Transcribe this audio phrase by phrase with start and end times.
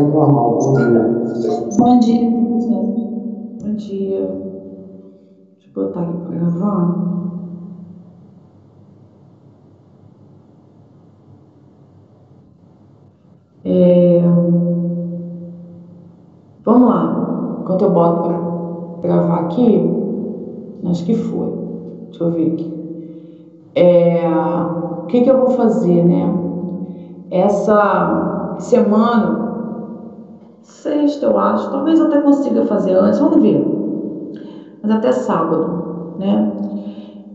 [0.00, 0.58] informal.
[0.58, 1.18] Bom dia.
[1.78, 2.30] Bom dia.
[3.62, 4.20] Bom dia.
[5.54, 7.08] Deixa eu botar aqui para gravar.
[13.64, 14.22] É...
[16.64, 17.58] Vamos lá.
[17.60, 19.90] Enquanto eu boto para gravar aqui,
[20.86, 21.52] acho que foi.
[22.10, 22.78] Deixa eu ver aqui.
[23.74, 24.28] É...
[25.02, 26.30] O que, que eu vou fazer, né?
[27.30, 29.47] Essa semana,
[30.68, 33.64] sexta, eu acho, talvez até consiga fazer antes, vamos ver.
[34.82, 36.52] Mas até sábado, né?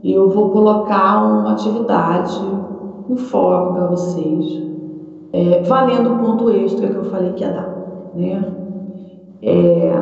[0.03, 2.39] Eu vou colocar uma atividade
[3.07, 4.63] no fórum para vocês
[5.31, 7.69] é, valendo o ponto extra que eu falei que ia dar,
[8.13, 8.53] né?
[9.41, 9.93] É,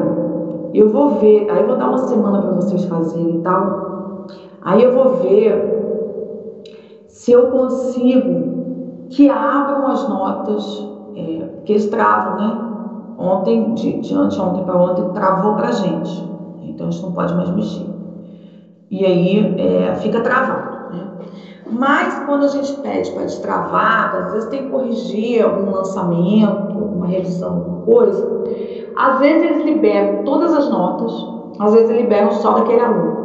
[0.73, 4.27] eu vou ver, aí eu vou dar uma semana para vocês fazerem e tal.
[4.61, 6.63] Aí eu vou ver
[7.07, 12.70] se eu consigo que abram as notas, é, que eles travam, né?
[13.21, 16.31] Ontem, de, de anteontem para ontem, travou para gente.
[16.63, 17.85] Então a gente não pode mais mexer.
[18.89, 20.71] E aí é, fica travado.
[21.71, 27.05] Mas quando a gente pede para destravar, às vezes tem que corrigir algum lançamento, uma
[27.05, 28.43] revisão, alguma coisa,
[28.95, 31.13] às vezes eles liberam todas as notas,
[31.59, 33.21] às vezes liberam só daquele aluno.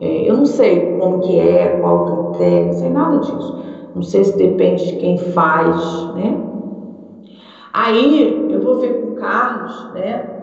[0.00, 3.58] É, eu não sei como que é, qual critério, não sei nada disso.
[3.94, 6.47] Não sei se depende de quem faz, né?
[7.80, 10.36] Aí eu vou ver com o Carlos, né,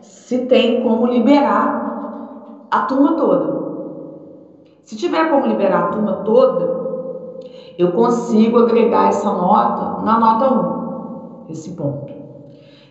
[0.00, 1.90] se tem como liberar
[2.70, 3.60] a turma toda.
[4.84, 6.80] Se tiver como liberar a turma toda,
[7.78, 12.12] eu consigo agregar essa nota na nota 1, esse ponto.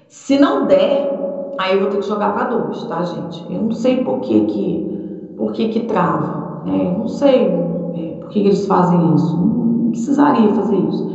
[0.08, 1.10] Se não der,
[1.58, 3.52] aí eu vou ter que jogar para 2, tá, gente?
[3.52, 6.90] Eu não sei por que que, por que, que trava, né?
[6.90, 9.40] Eu não sei é, por que, que eles fazem isso.
[9.40, 11.06] Não precisaria fazer isso.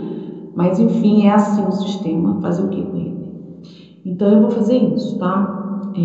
[0.55, 2.41] Mas, enfim, é assim o sistema.
[2.41, 3.21] Fazer o que com ele?
[4.05, 5.59] Então, eu vou fazer isso, tá?
[5.95, 6.01] É,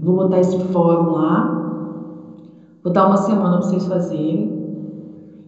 [0.00, 1.58] vou botar esse fórum lá
[2.82, 4.56] Vou dar uma semana para vocês fazerem.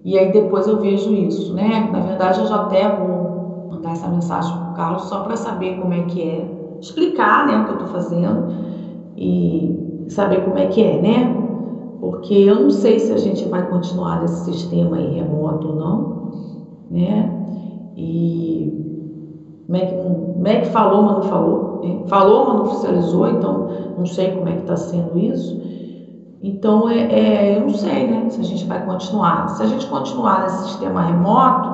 [0.04, 1.88] E aí depois eu vejo isso, né?
[1.90, 3.34] Na verdade, eu já até vou
[3.68, 6.50] mandar essa mensagem para o Carlos só para saber como é que é,
[6.80, 8.46] explicar, né, o que eu estou fazendo
[9.16, 11.40] e saber como é que é, né?
[12.00, 16.10] Porque eu não sei se a gente vai continuar nesse sistema aí remoto ou não,
[16.90, 17.34] né?
[18.02, 18.72] E
[19.72, 21.80] é é que falou, mas não falou?
[22.06, 25.60] Falou, mas não oficializou, então não sei como é que está sendo isso.
[26.42, 29.48] Então, é, é, eu não sei, né, se a gente vai continuar.
[29.50, 31.68] Se a gente continuar nesse sistema remoto,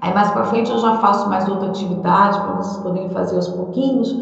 [0.00, 3.48] aí mais para frente eu já faço mais outra atividade para vocês poderem fazer aos
[3.48, 4.14] pouquinhos.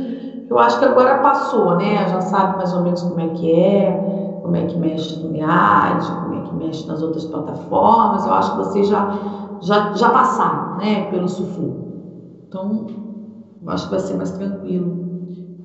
[0.49, 2.09] Eu acho que agora passou, né?
[2.09, 6.11] Já sabe mais ou menos como é que é, como é que mexe no NEAD,
[6.23, 8.25] como é que mexe nas outras plataformas.
[8.25, 9.19] Eu acho que vocês já,
[9.61, 11.87] já, já passaram, né, pelo sufoco.
[12.49, 12.87] Então,
[13.63, 15.07] eu acho que vai ser mais tranquilo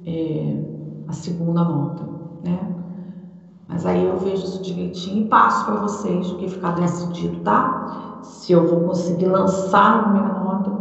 [0.05, 0.57] é,
[1.07, 2.03] a segunda nota,
[2.43, 2.75] né?
[3.67, 8.19] Mas aí eu vejo isso direitinho e passo para vocês o que ficar decidido, tá?
[8.21, 10.71] Se eu vou conseguir lançar na primeira nota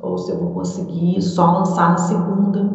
[0.00, 2.70] ou se eu vou conseguir só lançar na segunda.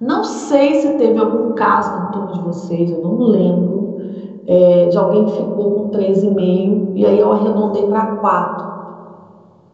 [0.00, 3.89] Não sei se teve algum caso na turma de vocês, eu não lembro,
[4.50, 8.70] é, de alguém que ficou com 3,5 e aí eu arredondei para 4.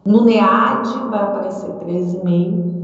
[0.05, 2.77] No NEAD vai aparecer 13,5.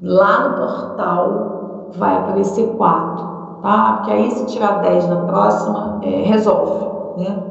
[0.00, 3.34] Lá no portal vai aparecer 4
[3.64, 3.94] tá?
[3.94, 7.42] Porque aí se tirar 10 na próxima, é, resolve, né?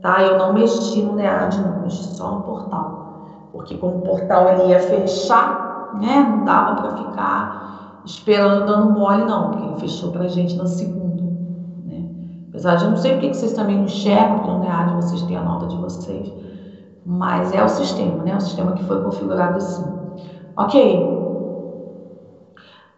[0.00, 0.22] Tá?
[0.22, 3.48] Eu não mexi no NEAD, não, mexi só no portal.
[3.52, 6.24] Porque como o portal ele ia fechar, né?
[6.30, 11.11] Não dava para ficar esperando dando mole, não, porque ele fechou pra gente na segunda?
[12.62, 15.22] Apesar de eu não sei porque que vocês também não enxergam, porque no NEAD vocês
[15.22, 16.32] têm a nota de vocês,
[17.04, 18.36] mas é o sistema, né?
[18.36, 19.84] O sistema que foi configurado assim.
[20.56, 21.08] Ok?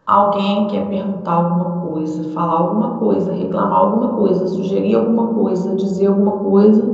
[0.07, 6.09] Alguém quer perguntar alguma coisa, falar alguma coisa, reclamar alguma coisa, sugerir alguma coisa, dizer
[6.09, 6.85] alguma coisa.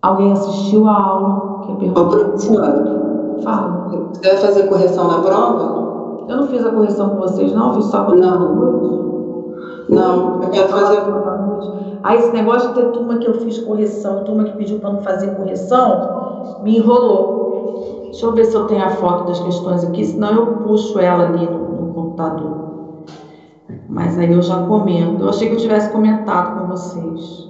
[0.00, 2.00] Alguém assistiu a aula, quer perguntar?
[2.02, 3.02] Ô, professora.
[3.42, 3.88] Fala.
[4.12, 6.24] Você vai fazer correção na prova?
[6.28, 9.11] Eu não fiz a correção com vocês, não, fiz só com Não.
[9.94, 11.02] Não, eu quero fazer.
[12.02, 15.00] Aí esse negócio de ter turma que eu fiz correção, turma que pediu para não
[15.00, 18.02] fazer correção, me enrolou.
[18.04, 21.24] Deixa eu ver se eu tenho a foto das questões aqui, senão eu puxo ela
[21.24, 22.62] ali no, no computador.
[23.88, 25.22] Mas aí eu já comento.
[25.22, 27.48] Eu achei que eu tivesse comentado com vocês.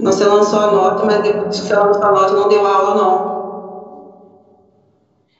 [0.00, 3.34] Você lançou a nota, mas depois que você lançou a nota não deu aula, não.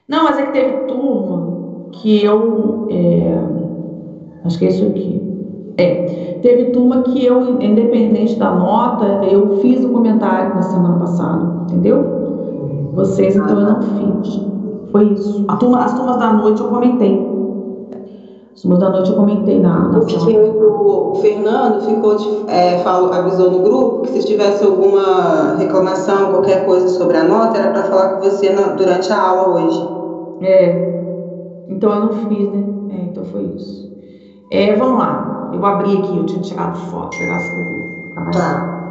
[0.06, 2.86] Não, mas é que teve turma que eu.
[2.90, 3.38] É,
[4.44, 5.23] acho que é isso aqui.
[5.76, 11.64] É, teve turma que eu, independente da nota, eu fiz o comentário na semana passada,
[11.64, 12.92] entendeu?
[12.94, 14.40] Vocês, então, eu não fiz.
[14.92, 15.44] Foi isso.
[15.48, 17.18] A turma, as turmas da noite eu comentei.
[18.54, 23.12] As turmas da noite eu comentei na, na Porque o Fernando ficou, de- é, falou,
[23.12, 27.82] avisou no grupo que se tivesse alguma reclamação, qualquer coisa sobre a nota, era para
[27.84, 29.84] falar com você na- durante a aula hoje.
[30.40, 30.70] É.
[31.68, 32.62] Então eu não fiz, né?
[32.90, 33.84] É, então foi isso.
[34.52, 35.33] É, vamos lá.
[35.54, 37.54] Eu abri aqui, eu tinha tirado foto, pegar essa
[38.32, 38.84] Tá.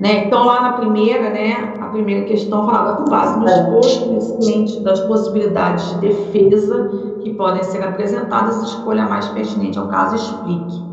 [0.00, 0.26] né?
[0.26, 5.90] Então, lá na primeira, né, a primeira questão falava com base nos cientes das possibilidades
[5.90, 6.90] de defesa
[7.22, 10.84] que podem ser apresentadas, escolha a mais pertinente ao caso e explique.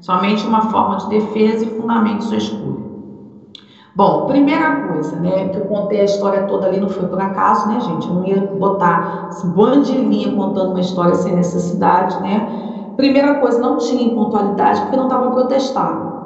[0.00, 2.72] Somente uma forma de defesa e fundamente sua escolha.
[3.94, 7.68] Bom, primeira coisa, né, que eu contei a história toda ali, não foi por acaso,
[7.68, 8.08] né, gente?
[8.08, 12.71] Eu não ia botar esse bando de linha contando uma história sem necessidade, né?
[12.96, 16.22] Primeira coisa, não tinha impontualidade porque não estava protestado.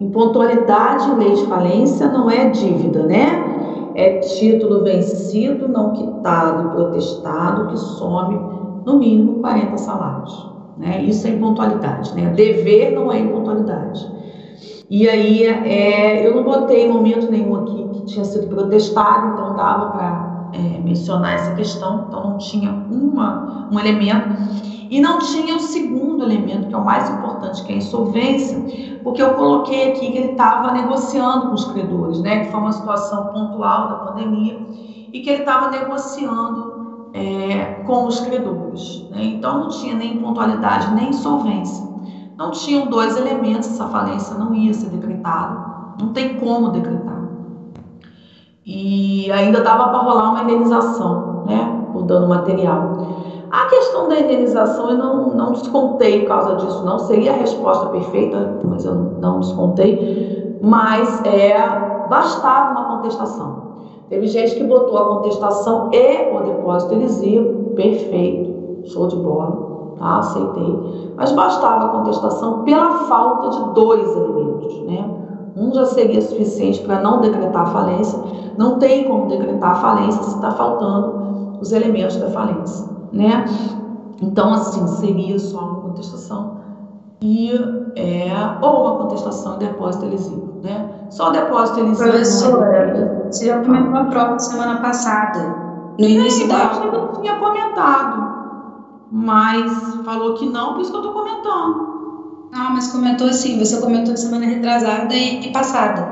[0.00, 3.92] Impontualidade em lei de falência não é dívida, né?
[3.94, 8.38] É título vencido, não quitado protestado, que some
[8.84, 10.50] no mínimo 40 salários.
[10.76, 11.02] Né?
[11.02, 12.14] Isso é impontualidade.
[12.14, 12.30] Né?
[12.34, 14.06] Dever não é impontualidade.
[14.88, 19.56] E aí, é, eu não botei em momento nenhum aqui que tinha sido protestado, então
[19.56, 24.75] dava para é, mencionar essa questão, então não tinha uma, um elemento.
[24.88, 28.58] E não tinha o segundo elemento, que é o mais importante, que é a insolvência,
[29.02, 32.44] porque eu coloquei aqui que ele estava negociando com os credores, né?
[32.44, 34.58] Que foi uma situação pontual da pandemia
[35.12, 39.08] e que ele estava negociando é, com os credores.
[39.10, 39.24] Né?
[39.24, 41.86] Então não tinha nem pontualidade nem insolvência.
[42.36, 47.16] Não tinham dois elementos, essa falência não ia ser decretada, não tem como decretar.
[48.64, 51.86] E ainda dava para rolar uma indenização, né?
[51.92, 53.15] Por dano material.
[53.50, 56.98] A questão da indenização eu não, não descontei por causa disso, não.
[56.98, 60.58] Seria a resposta perfeita, mas eu não descontei.
[60.62, 61.56] Mas é,
[62.08, 63.66] bastava uma contestação.
[64.08, 70.18] Teve gente que botou a contestação e o depósito elisivo, perfeito, show de bola, tá?
[70.18, 71.12] Aceitei.
[71.16, 75.08] Mas bastava a contestação pela falta de dois elementos, né?
[75.56, 78.18] Um já seria suficiente para não decretar a falência.
[78.58, 83.44] Não tem como decretar a falência se está faltando os elementos da falência né?
[84.20, 86.56] Então, assim, seria só uma contestação
[87.22, 87.50] e
[87.96, 90.86] é, ou uma contestação e depósito elisivo, né?
[91.10, 92.08] Só depósito elisivo.
[92.10, 95.40] Professora, você já comentou a prova semana passada,
[95.98, 98.36] no início da que eu tinha comentado,
[99.10, 101.86] mas falou que não, por isso que eu tô comentando.
[102.52, 106.06] Não, mas comentou assim, você comentou semana retrasada e, e passada.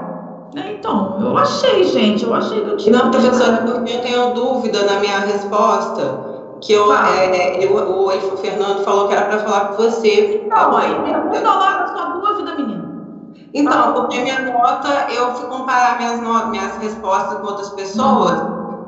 [0.57, 3.23] É, Então, eu achei, gente, eu achei que eu tinha Não, comentado.
[3.23, 6.24] professora, porque eu tenho dúvida na minha resposta,
[6.61, 7.09] que eu, Tá.
[7.17, 10.43] é, eu, o, o Fernando falou que era para falar com você.
[10.45, 12.85] Então, aí pergunta lá a sua dúvida, menina.
[13.53, 18.33] Então, porque minha nota, eu fui comparar minhas, minhas respostas com outras pessoas,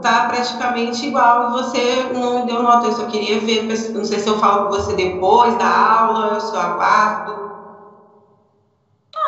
[0.02, 1.50] tá praticamente igual.
[1.50, 3.62] E você não me deu nota, eu só queria ver,
[3.94, 7.45] não sei se eu falo com você depois da aula, se eu aguardo.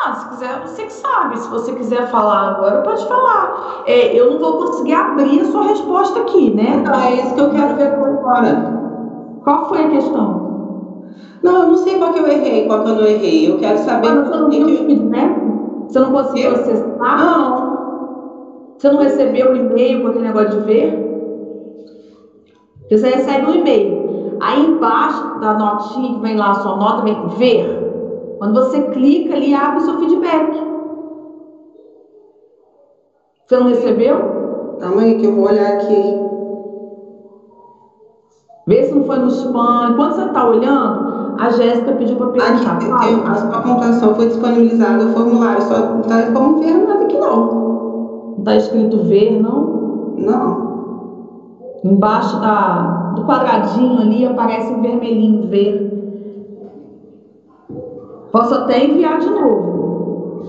[0.01, 1.37] Ah, se quiser, você que sabe.
[1.39, 3.83] Se você quiser falar agora, pode falar.
[3.85, 6.77] É, eu não vou conseguir abrir a sua resposta aqui, né?
[6.81, 8.79] Então, é isso que eu quero ver por agora.
[9.43, 10.49] Qual foi a questão?
[11.43, 13.51] Não, eu não sei qual que eu errei, qual que eu não errei.
[13.51, 15.41] Eu quero saber Mas você não que viu que o feedback?
[15.87, 17.17] Você não conseguiu acessar?
[17.17, 17.79] Não,
[18.77, 21.09] Você não recebeu o e-mail com aquele negócio de ver?
[22.89, 24.37] Você recebe um e-mail.
[24.39, 27.88] Aí embaixo da notinha que vem lá, a sua nota, vem ver.
[28.39, 30.63] Quando você clica ali, abre o seu feedback.
[33.45, 34.77] Você não recebeu?
[34.79, 36.15] calma aí que eu vou olhar aqui.
[38.65, 39.89] Vê se não foi no spam.
[39.91, 42.75] Enquanto você está olhando, a Jéssica pediu para perguntar.
[42.75, 43.05] Aqui, Fala.
[43.11, 47.37] eu- a pontuação foi disponibilizada, o formulário, só não está como Fernando aqui não.
[47.37, 50.13] Não está escrito ver, não?
[50.17, 50.69] Não.
[51.83, 55.98] Embaixo da, do quadradinho ali aparece em vermelhinho ver.
[58.31, 60.43] Posso até enviar de novo.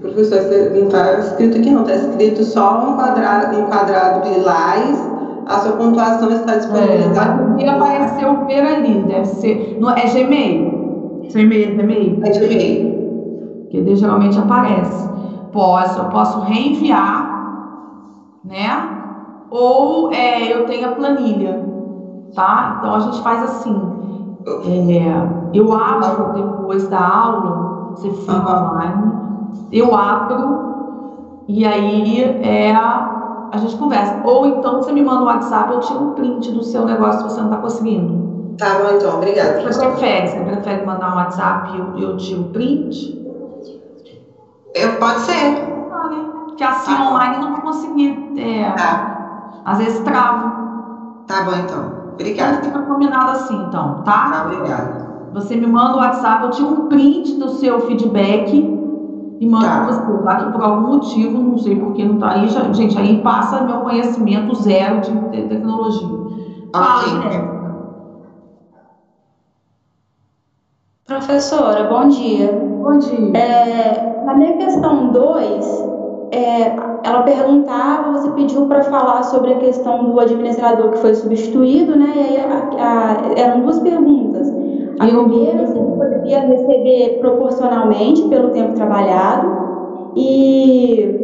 [0.00, 0.40] Professor,
[0.74, 5.10] não está escrito aqui não, está escrito só um quadrado, um quadrado lilás,
[5.46, 7.44] a sua pontuação está É, disponibilizada.
[7.54, 9.78] mas apareceu ver ali, deve ser.
[9.80, 11.22] Não, é Gmail?
[11.30, 12.20] Seu e-mail é Gmail?
[12.24, 12.92] É de e-mail.
[13.70, 15.08] Porque geralmente aparece.
[15.52, 17.30] Posso, eu posso reenviar,
[18.44, 18.88] né?
[19.50, 21.64] Ou é, eu tenho a planilha,
[22.34, 22.76] tá?
[22.78, 24.01] Então a gente faz assim.
[24.46, 29.12] É, eu abro depois da aula, você fica online,
[29.70, 34.20] eu abro e aí é, a gente conversa.
[34.24, 37.34] Ou então você me manda um WhatsApp, eu tiro um print do seu negócio se
[37.34, 38.22] você não está conseguindo.
[38.58, 39.60] Tá bom, então, obrigada.
[39.60, 40.28] Você prefere?
[40.28, 43.18] Você prefere mandar um WhatsApp e eu, eu tiro o print?
[44.74, 45.54] Eu, pode ser.
[45.92, 46.24] Ah, né?
[46.46, 48.32] Porque assim Tá online não vai conseguir.
[48.38, 49.60] É, Tá.
[49.64, 50.52] às vezes trava.
[51.26, 52.01] Tá bom, então.
[52.14, 52.62] Obrigada.
[52.62, 54.30] Fica combinado assim, então, tá?
[54.30, 54.98] Tá, obrigada.
[55.30, 58.70] Você me manda o WhatsApp, eu tiro um print do seu feedback
[59.40, 59.72] e mando Tá.
[59.72, 60.00] pra você.
[60.22, 63.14] Lá que por algum motivo, não sei por que não tá aí, já- gente, aí
[63.22, 66.20] passa meu conhecimento zero de te- tecnologia.
[66.72, 67.20] Fala, Ok.
[67.22, 67.52] Jéssica.
[71.04, 72.58] Professora, bom dia.
[72.80, 73.38] Bom dia.
[73.38, 75.84] É, na minha questão 2,
[77.04, 82.12] ela perguntava, você pediu para falar sobre a questão do administrador que foi substituído, né?
[82.16, 84.48] E aí a- a- eram duas perguntas.
[85.00, 91.18] A primeira, se ele poderia receber proporcionalmente pelo tempo trabalhado e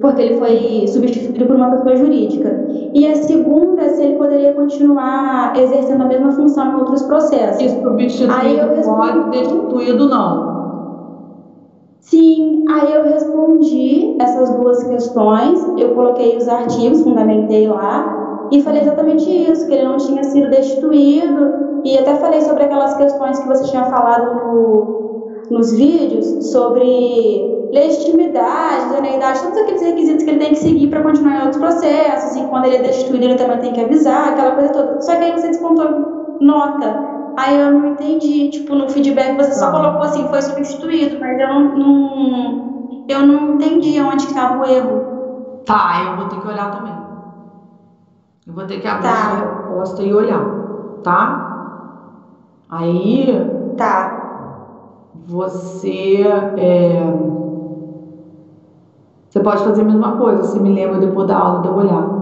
[0.00, 2.66] porque ele foi substituído por uma pessoa jurídica.
[2.92, 7.62] E a segunda, se ele poderia continuar exercendo a mesma função em outros processos.
[7.62, 10.55] E substituído Aí eu respondi- pode, destituído não.
[12.06, 18.82] Sim, aí eu respondi essas duas questões, eu coloquei os artigos, fundamentei lá e falei
[18.82, 23.48] exatamente isso, que ele não tinha sido destituído e até falei sobre aquelas questões que
[23.48, 30.50] você tinha falado no, nos vídeos sobre legitimidade, idoneidade, todos aqueles requisitos que ele tem
[30.50, 33.72] que seguir para continuar em outros processos, e quando ele é destituído ele também tem
[33.72, 35.00] que avisar, aquela coisa toda.
[35.00, 37.15] Só que aí você descontou nota.
[37.36, 41.48] Aí eu não entendi, tipo, no feedback você só colocou assim, foi substituído, mas eu
[41.48, 42.62] não, não-
[43.08, 45.06] eu não entendi onde estava o erro.
[45.64, 46.98] Tá, eu vou ter que olhar também.
[48.46, 49.26] Eu vou ter que abrir Tá.
[49.26, 50.50] a resposta e olhar,
[51.02, 51.42] tá?
[52.68, 53.26] Aí
[53.76, 54.10] Tá,
[55.14, 56.22] você
[56.56, 57.12] é,
[59.28, 62.15] você pode fazer a mesma coisa, você me lembra depois da aula de eu olhar.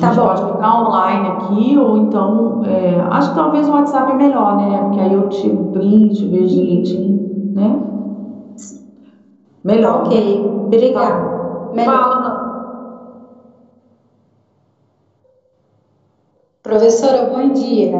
[0.00, 0.28] Tá a gente bom.
[0.28, 4.80] pode ficar online aqui, ou então é, acho que talvez o WhatsApp é melhor, né?
[4.82, 7.80] Porque aí eu tiro o print, vejo direitinho, né?
[9.62, 10.06] Melhor.
[10.06, 10.64] ok.
[10.66, 11.70] Obrigada.
[11.72, 11.94] Melhor.
[11.94, 12.44] Fala,
[16.62, 17.92] Professora, bom dia.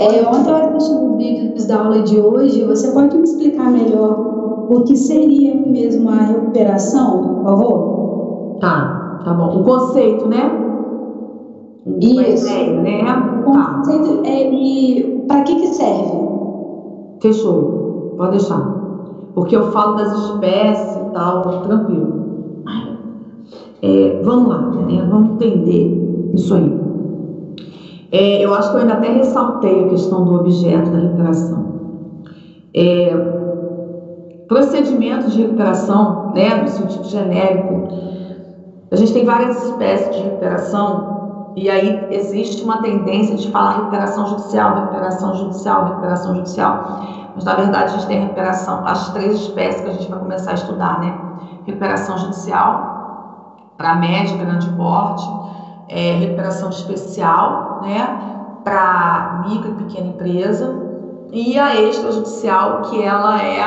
[0.00, 2.64] É, ontem eu assisti os vídeos da aula de hoje.
[2.64, 8.58] Você pode me explicar melhor o que seria mesmo a recuperação, por favor?
[8.60, 9.60] Tá, tá bom.
[9.60, 10.69] O conceito, né?
[12.00, 12.46] Isso.
[12.46, 13.02] ideia, né?
[13.46, 13.82] O Tá,
[14.24, 16.20] é, e para que que serve?
[17.20, 18.14] fechou.
[18.16, 18.60] Pode deixar.
[19.34, 22.20] Porque eu falo das espécies e tal, tranquilo.
[23.82, 25.06] É, vamos lá, né?
[25.08, 26.80] Vamos entender isso aí.
[28.12, 31.64] É, eu acho que eu ainda até ressaltei a questão do objeto da recuperação.
[32.74, 33.16] É,
[34.48, 37.84] procedimentos de recuperação, né, no sentido genérico,
[38.90, 41.19] a gente tem várias espécies de recuperação
[41.60, 47.00] e aí existe uma tendência de falar recuperação judicial, recuperação judicial, recuperação judicial.
[47.34, 50.52] Mas na verdade a gente tem recuperação, as três espécies que a gente vai começar
[50.52, 51.14] a estudar, né?
[51.66, 55.30] Recuperação judicial para médio grande porte,
[55.90, 58.08] é, recuperação especial, né?
[58.64, 60.74] Para micro e pequena empresa
[61.30, 63.62] e a extrajudicial que ela é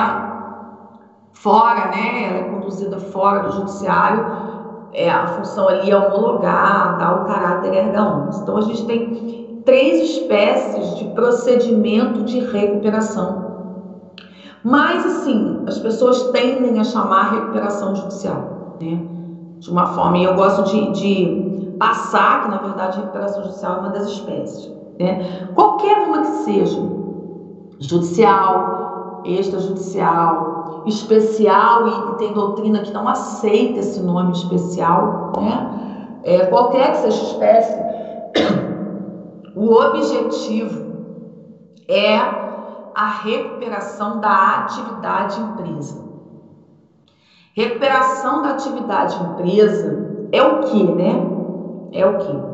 [1.32, 2.28] fora, né?
[2.28, 4.53] Ela é conduzida fora do judiciário
[4.94, 8.40] é, a função ali é homologar, dar o caráter erga omnes.
[8.40, 13.44] Então a gente tem três espécies de procedimento de recuperação.
[14.64, 19.00] Mas assim, as pessoas tendem a chamar recuperação judicial, né?
[19.60, 23.76] De uma forma, e eu gosto de, de passar que na verdade a recuperação judicial
[23.76, 25.48] é uma das espécies, né?
[25.54, 26.82] Qualquer uma que seja,
[27.80, 36.20] judicial, extrajudicial, especial e tem doutrina que não aceita esse nome especial, né?
[36.24, 37.80] É, qualquer que seja espécie,
[39.56, 40.94] o objetivo
[41.88, 42.18] é
[42.96, 46.04] a recuperação da atividade empresa.
[47.56, 51.28] Recuperação da atividade empresa é o que, né?
[51.92, 52.54] É o que?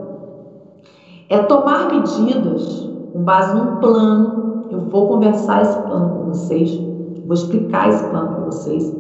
[1.30, 4.68] É tomar medidas com base num plano.
[4.72, 6.89] Eu vou conversar esse plano com vocês,
[7.30, 8.92] vou explicar esse plano para vocês.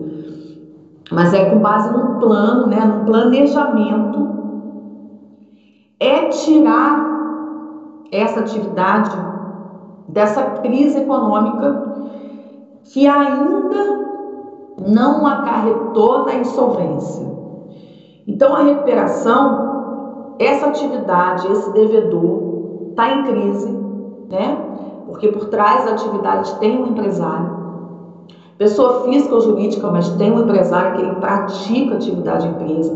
[1.11, 4.29] Mas é com base num plano, né, num planejamento.
[5.99, 7.09] É tirar
[8.11, 9.17] essa atividade
[10.07, 11.89] dessa crise econômica
[12.83, 13.99] que ainda
[14.87, 17.27] não acarretou na insolvência.
[18.27, 23.71] Então a recuperação, essa atividade, esse devedor está em crise,
[24.29, 24.55] né?
[25.07, 27.58] Porque por trás da atividade tem um empresário,
[28.59, 32.93] pessoa física ou jurídica, mas tem um empresário que ele pratica atividade empresa,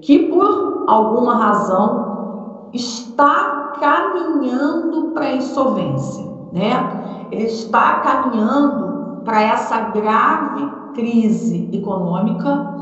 [0.00, 7.28] que por alguma razão está caminhando para a insolvência, né?
[7.30, 12.74] Ele está caminhando para essa grave crise econômica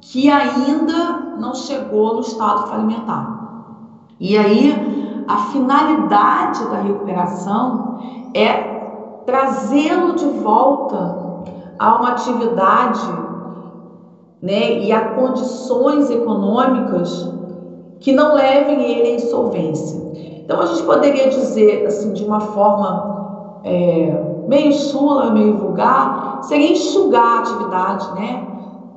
[0.00, 3.36] que ainda não chegou no estado falimentar.
[4.18, 7.98] E aí, a finalidade da recuperação
[8.32, 11.25] é trazê-lo de volta
[11.78, 13.00] a uma atividade
[14.42, 17.32] né, e a condições econômicas
[18.00, 20.06] que não levem ele à insolvência.
[20.44, 26.72] Então a gente poderia dizer assim de uma forma é, meio chula, meio vulgar, seria
[26.72, 28.46] enxugar a atividade, né?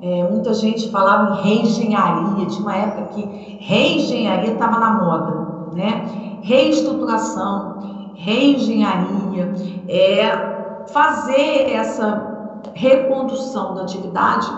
[0.01, 6.05] É, muita gente falava em reengenharia, de uma época que reengenharia estava na moda, né?
[6.41, 9.53] Reestruturação, reengenharia,
[9.89, 12.28] é fazer essa
[12.73, 14.51] recondução da atividade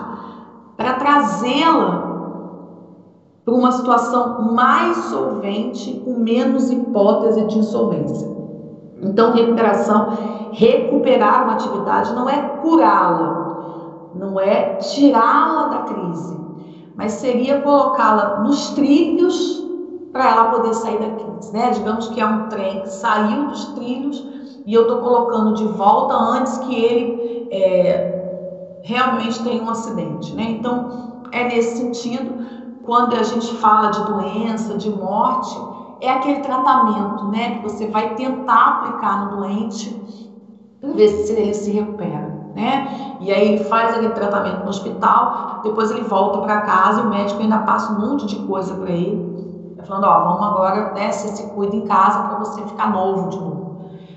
[0.76, 2.12] para trazê-la
[3.44, 8.30] para uma situação mais solvente, com menos hipótese de insolvência.
[9.02, 10.16] Então, recuperação,
[10.52, 16.38] recuperar uma atividade não é curá-la, não é tirá-la da crise,
[16.94, 19.60] mas seria colocá-la nos trilhos
[20.12, 21.70] para ela poder sair da crise, né?
[21.70, 24.24] Digamos que é um trem que saiu dos trilhos
[24.64, 30.44] e eu estou colocando de volta antes que ele é, realmente tenha um acidente, né?
[30.44, 32.42] Então, é nesse sentido
[32.82, 35.56] quando a gente fala de doença, de morte,
[36.00, 40.02] é aquele tratamento, né, que você vai tentar aplicar no doente
[40.80, 43.16] para ver se ele se recupera, né?
[43.20, 47.08] E aí ele faz aquele tratamento no hospital, depois ele volta para casa e o
[47.08, 51.28] médico ainda passa um monte de coisa para ele, falando, ó, vamos agora, né, você
[51.28, 53.76] se cuida em casa para você ficar novo de novo.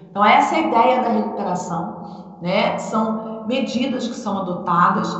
[0.09, 2.77] Então essa é a ideia da recuperação, né?
[2.77, 5.17] São medidas que são adotadas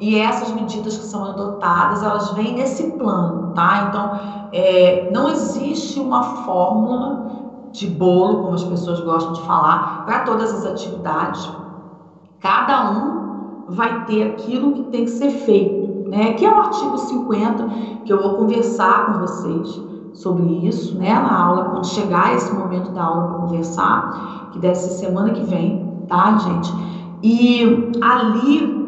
[0.00, 3.86] e essas medidas que são adotadas, elas vêm nesse plano, tá?
[3.88, 7.30] Então, é, não existe uma fórmula
[7.72, 11.48] de bolo, como as pessoas gostam de falar, para todas as atividades.
[12.40, 16.32] Cada um vai ter aquilo que tem que ser feito, né?
[16.32, 17.68] Que é o artigo 50,
[18.04, 19.82] que eu vou conversar com vocês
[20.14, 21.12] sobre isso, né?
[21.12, 25.44] Na aula, quando chegar esse momento da aula para conversar, que deve ser semana que
[25.44, 26.72] vem, tá, gente?
[27.22, 28.82] E ali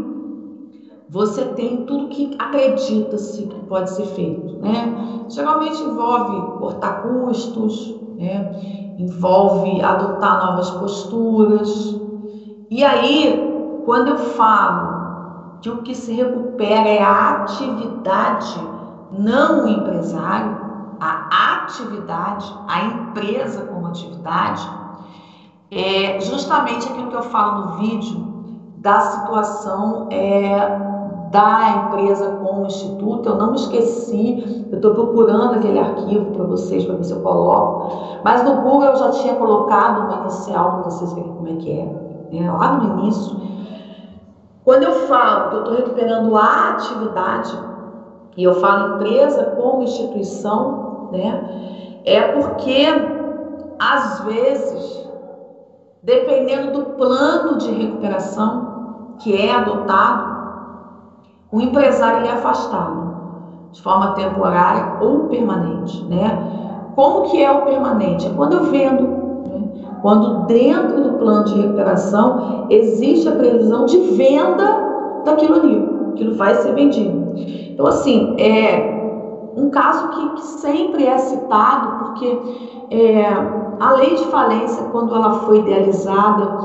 [1.09, 5.25] você tem tudo que acredita-se que pode ser feito, né?
[5.29, 8.95] Geralmente envolve cortar custos, né?
[8.99, 12.01] envolve adotar novas posturas.
[12.71, 18.61] E aí, quando eu falo que o que se recupera é a atividade,
[19.13, 20.57] não o empresário,
[21.01, 24.69] a atividade, a empresa como atividade,
[25.71, 28.35] é justamente aquilo que eu falo no vídeo
[28.77, 30.85] da situação é,
[31.31, 36.85] da empresa com o instituto, eu não esqueci, eu estou procurando aquele arquivo para vocês,
[36.85, 40.83] para ver se eu coloco, mas no Google eu já tinha colocado uma inicial para
[40.85, 41.85] vocês verem como é que é,
[42.31, 42.53] né?
[42.53, 43.37] lá no início.
[44.65, 47.59] Quando eu falo que eu estou recuperando a atividade,
[48.37, 52.01] e eu falo empresa como instituição, né?
[52.05, 52.87] é porque
[53.79, 55.04] às vezes,
[56.05, 60.35] dependendo do plano de recuperação que é adotado,
[61.51, 63.15] o empresário é afastado
[63.73, 66.39] de forma temporária ou permanente, né?
[66.95, 68.27] Como que é o permanente?
[68.27, 69.03] É quando eu vendo,
[69.49, 69.99] né?
[70.03, 76.55] quando dentro do plano de recuperação existe a previsão de venda daquilo ali, aquilo vai
[76.57, 77.33] ser vendido.
[77.37, 79.04] Então, assim, é
[79.57, 83.27] um caso que, que sempre é citado, porque é,
[83.81, 86.59] a lei de falência, quando ela foi idealizada,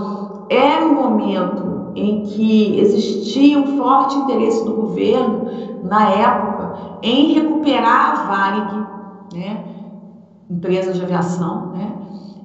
[0.49, 5.49] era um momento em que existia um forte interesse do governo,
[5.83, 8.85] na época, em recuperar a Varig,
[9.33, 9.63] né,
[10.49, 11.93] empresa de aviação, né,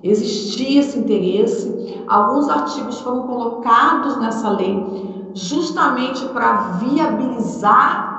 [0.03, 2.03] existia esse interesse.
[2.07, 8.14] Alguns artigos foram colocados nessa lei justamente para viabilizar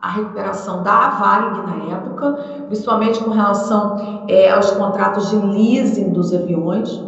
[0.00, 2.32] a recuperação da Varig na época,
[2.66, 7.02] principalmente com relação é, aos contratos de leasing dos aviões.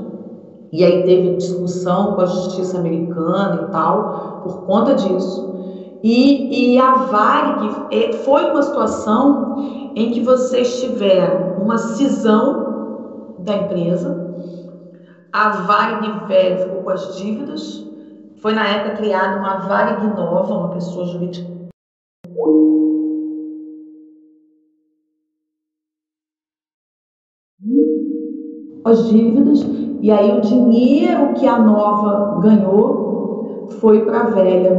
[0.73, 5.49] E aí teve discussão com a justiça americana e tal, por conta disso.
[6.03, 12.69] E, e a Varig é, foi uma situação em que vocês tiveram uma cisão
[13.41, 14.29] da empresa,
[15.33, 17.85] a Varig velha ficou com as dívidas,
[18.41, 21.58] foi na época criada uma Varig nova, uma pessoa jurídica.
[28.85, 29.61] As dívidas
[30.01, 34.73] e aí o dinheiro que a nova ganhou foi para a velha,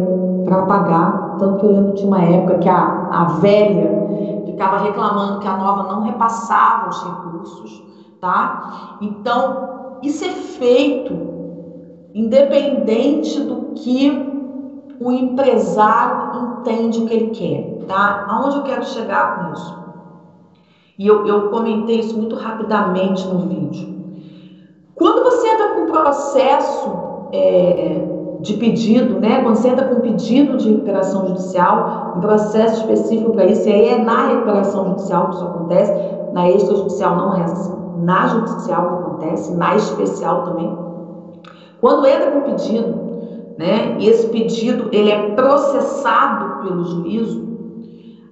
[0.45, 1.37] para pagar.
[1.39, 5.55] Tanto que eu lembro de uma época que a, a velha ficava reclamando que a
[5.57, 7.81] nova não repassava os recursos,
[8.19, 8.97] tá?
[9.01, 11.13] Então, isso é feito
[12.13, 14.11] independente do que
[14.99, 18.25] o empresário entende o que ele quer, tá?
[18.27, 19.78] Aonde eu quero chegar com isso?
[20.99, 23.87] E eu, eu comentei isso muito rapidamente no vídeo.
[24.93, 26.91] Quando você entra com um processo
[27.31, 28.05] é,
[28.41, 29.41] de pedido, né?
[29.41, 33.71] Quando você entra com um pedido de recuperação judicial, um processo específico para isso, e
[33.71, 35.93] aí é na recuperação judicial que isso acontece,
[36.33, 40.77] na extrajudicial não é assim, na judicial acontece, na especial também.
[41.79, 43.09] Quando entra com pedido,
[43.57, 47.48] né, e esse pedido ele é processado pelo juízo,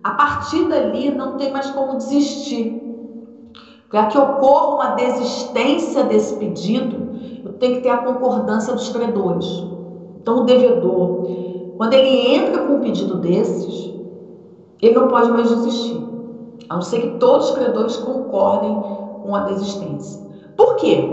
[0.04, 2.84] a partir dali não tem mais como desistir.
[3.90, 7.08] Para que ocorra uma desistência desse pedido,
[7.44, 9.64] eu tenho que ter a concordância dos credores.
[10.22, 11.26] Então, o devedor,
[11.78, 13.94] quando ele entra com um pedido desses,
[14.82, 15.98] ele não pode mais desistir,
[16.70, 18.74] a não ser que todos os credores concordem
[19.24, 20.22] com a desistência.
[20.56, 21.10] Por quê?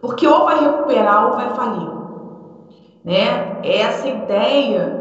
[0.00, 1.88] Porque ou vai recuperar ou vai falir.
[3.04, 3.60] Né?
[3.62, 4.95] Essa ideia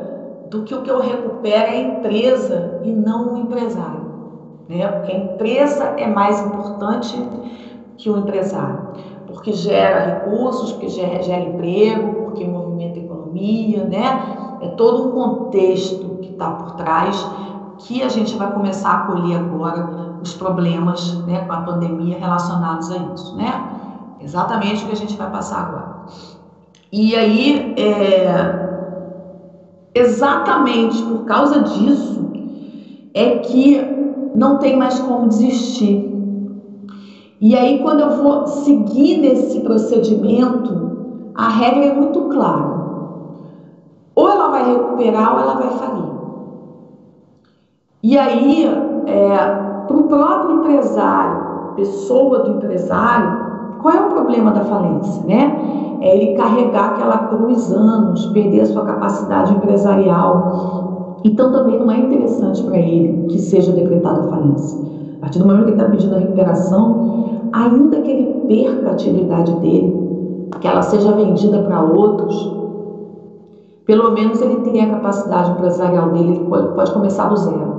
[0.50, 4.06] do que o que eu recupero é a empresa e não o empresário.
[4.70, 4.88] Né?
[4.88, 7.18] Porque a empresa é mais importante
[7.98, 8.90] que o empresário.
[9.28, 14.58] Porque gera recursos, porque gera, gera emprego, porque movimenta a economia, né?
[14.62, 17.28] É todo um contexto que está por trás
[17.80, 22.90] que a gente vai começar a colher agora os problemas né, com a pandemia relacionados
[22.92, 23.72] a isso, né?
[24.22, 25.96] Exatamente o que a gente vai passar agora.
[26.92, 28.65] E aí, é,
[29.96, 32.30] exatamente por causa disso,
[33.14, 33.82] é que
[34.36, 36.14] não tem mais como desistir.
[37.40, 42.76] E aí, quando eu vou seguir nesse procedimento, a regra é muito clara.
[44.14, 46.06] Ou ela vai recuperar ou ela vai falir.
[48.04, 48.66] E aí,
[49.06, 49.36] é,
[49.88, 53.45] para o próprio empresário, pessoa do empresário,
[53.86, 56.00] qual é o problema da falência, né?
[56.02, 61.20] É ele carregar aquela cruz anos, perder a sua capacidade empresarial.
[61.24, 64.80] Então também não é interessante para ele que seja decretada falência.
[65.18, 68.94] A partir do momento que ele está pedindo a recuperação, ainda que ele perca a
[68.94, 72.56] atividade dele, que ela seja vendida para outros,
[73.86, 77.76] pelo menos ele tem a capacidade empresarial dele, ele pode, pode começar do zero,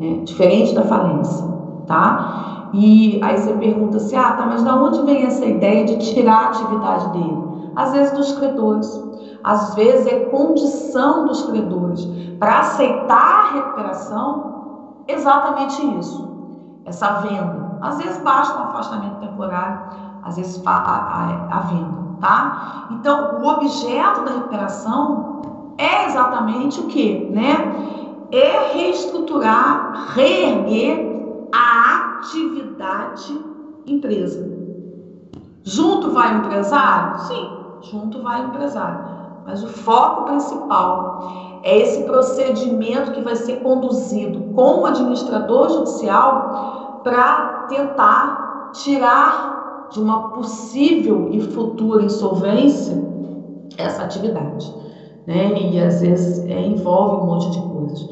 [0.00, 0.18] né?
[0.24, 1.46] diferente da falência,
[1.86, 2.53] tá?
[2.76, 6.34] E aí você pergunta assim: ah, tá, mas da onde vem essa ideia de tirar
[6.34, 7.70] a atividade dele?
[7.76, 9.00] Às vezes dos credores,
[9.44, 12.04] às vezes é condição dos credores
[12.38, 16.28] para aceitar a recuperação, exatamente isso,
[16.84, 17.78] essa venda.
[17.80, 19.78] Às vezes basta um afastamento temporário,
[20.24, 22.88] às vezes a, a, a venda, tá?
[22.90, 28.26] Então, o objeto da recuperação é exatamente o que, né?
[28.32, 33.38] É reestruturar, reerguer a atividade
[33.86, 34.50] empresa.
[35.62, 37.18] Junto vai o empresário?
[37.20, 37.48] Sim,
[37.82, 39.14] junto vai o empresário.
[39.46, 47.00] Mas o foco principal é esse procedimento que vai ser conduzido com o administrador judicial
[47.02, 53.04] para tentar tirar de uma possível e futura insolvência
[53.76, 54.72] essa atividade.
[55.26, 55.54] Né?
[55.58, 58.08] E às vezes é, envolve um monte de coisas.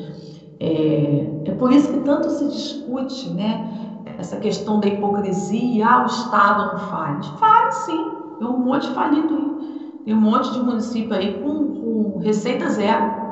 [0.61, 3.82] É, é por isso que tanto se discute, né?
[4.05, 7.27] Essa questão da hipocrisia, ah, o Estado não faz.
[7.39, 9.53] Faz sim, tem um monte de falido aí.
[10.05, 13.23] Tem um monte de município aí com, com receita zero.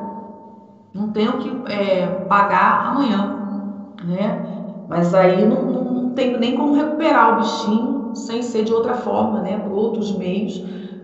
[0.95, 4.85] Não tem o que é, pagar amanhã, né?
[4.89, 8.95] Mas aí não, não, não tem nem como recuperar o bichinho sem ser de outra
[8.95, 9.59] forma, né?
[9.59, 10.59] Por outros meios,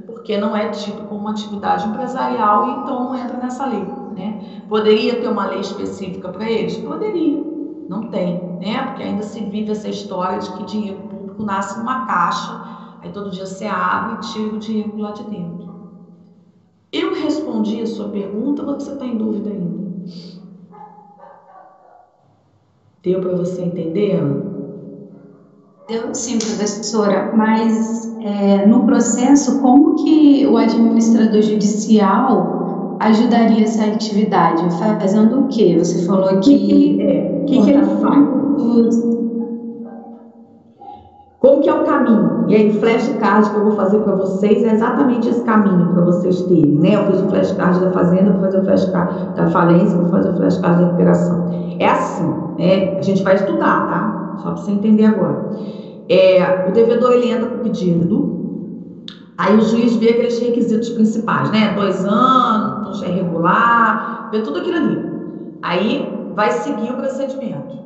[0.06, 3.86] porque não é tido como uma atividade empresarial e então não entra nessa lei.
[4.16, 4.62] Né?
[4.68, 6.76] Poderia ter uma lei específica para eles?
[6.78, 7.45] Poderia,
[7.88, 8.82] não tem, né?
[8.84, 13.30] porque ainda se vive essa história de que dinheiro público nasce numa caixa, aí todo
[13.30, 15.66] dia você abre e tira o dinheiro lá de dentro.
[16.92, 19.76] Eu respondi a sua pergunta ou você está em dúvida ainda?
[23.02, 24.20] Deu para você entender?
[25.88, 32.65] Deu sim, professora, mas é, no processo, como que o administrador judicial
[33.00, 34.62] ajudaria essa atividade?
[34.78, 35.76] Fazendo o quê?
[35.78, 37.00] Você falou que.
[37.00, 39.16] É, o que, que ele faz?
[41.38, 42.44] Como que é o caminho?
[42.48, 46.04] E aí, o flashcard que eu vou fazer para vocês é exatamente esse caminho para
[46.04, 46.96] vocês terem, né?
[46.96, 50.36] Eu fiz o flashcard da fazenda, vou fazer o flashcard da falência, vou fazer o
[50.36, 51.50] flashcard da recuperação.
[51.78, 52.98] É assim, né?
[52.98, 54.36] A gente vai estudar, tá?
[54.38, 55.50] Só para você entender agora.
[56.08, 58.45] É, o devedor ele entra com o pedido,
[59.38, 61.74] Aí o juiz vê aqueles requisitos principais, né?
[61.74, 65.58] Dois anos, é regular, vê tudo aquilo ali.
[65.62, 67.76] Aí vai seguir o procedimento.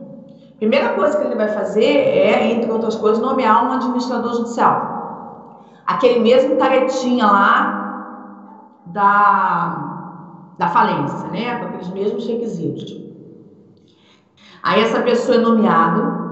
[0.58, 5.64] Primeira coisa que ele vai fazer é, entre outras coisas, nomear um administrador judicial.
[5.86, 11.56] Aquele mesmo caretinha lá da, da falência, né?
[11.56, 13.00] Com aqueles mesmos requisitos.
[14.62, 16.29] Aí essa pessoa é nomeada,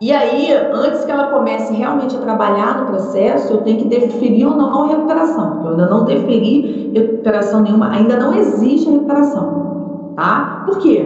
[0.00, 4.46] E aí, antes que ela comece realmente a trabalhar no processo, eu tenho que definir
[4.46, 8.92] ou não a recuperação, porque eu ainda não deferi recuperação nenhuma, ainda não existe a
[8.92, 10.62] recuperação, tá?
[10.66, 11.04] Por quê?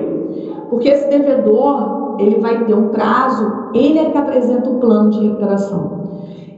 [0.69, 5.21] Porque esse devedor, ele vai ter um prazo, ele é que apresenta o plano de
[5.21, 6.03] recuperação.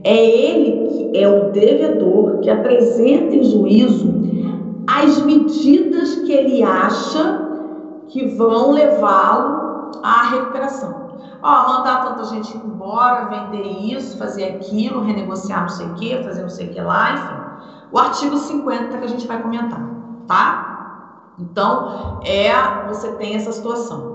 [0.02, 4.12] É ele que é o devedor que apresenta em juízo
[4.88, 7.42] as medidas que ele acha
[8.08, 11.03] que vão levá-lo à recuperação.
[11.46, 16.40] Ó, mandar tanta gente embora, vender isso, fazer aquilo, renegociar não sei o que, fazer
[16.40, 17.34] não sei o que lá, enfim.
[17.92, 19.78] O artigo 50 que a gente vai comentar,
[20.26, 21.34] tá?
[21.38, 22.50] Então, é,
[22.88, 24.14] você tem essa situação.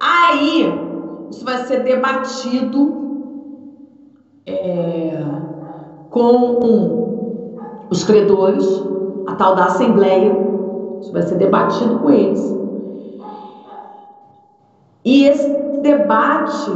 [0.00, 0.72] Aí,
[1.30, 3.02] isso vai ser debatido
[4.46, 5.22] é,
[6.08, 7.58] com
[7.90, 8.64] os credores,
[9.26, 10.34] a tal da assembleia,
[10.98, 12.40] isso vai ser debatido com eles.
[15.04, 16.70] E esse debate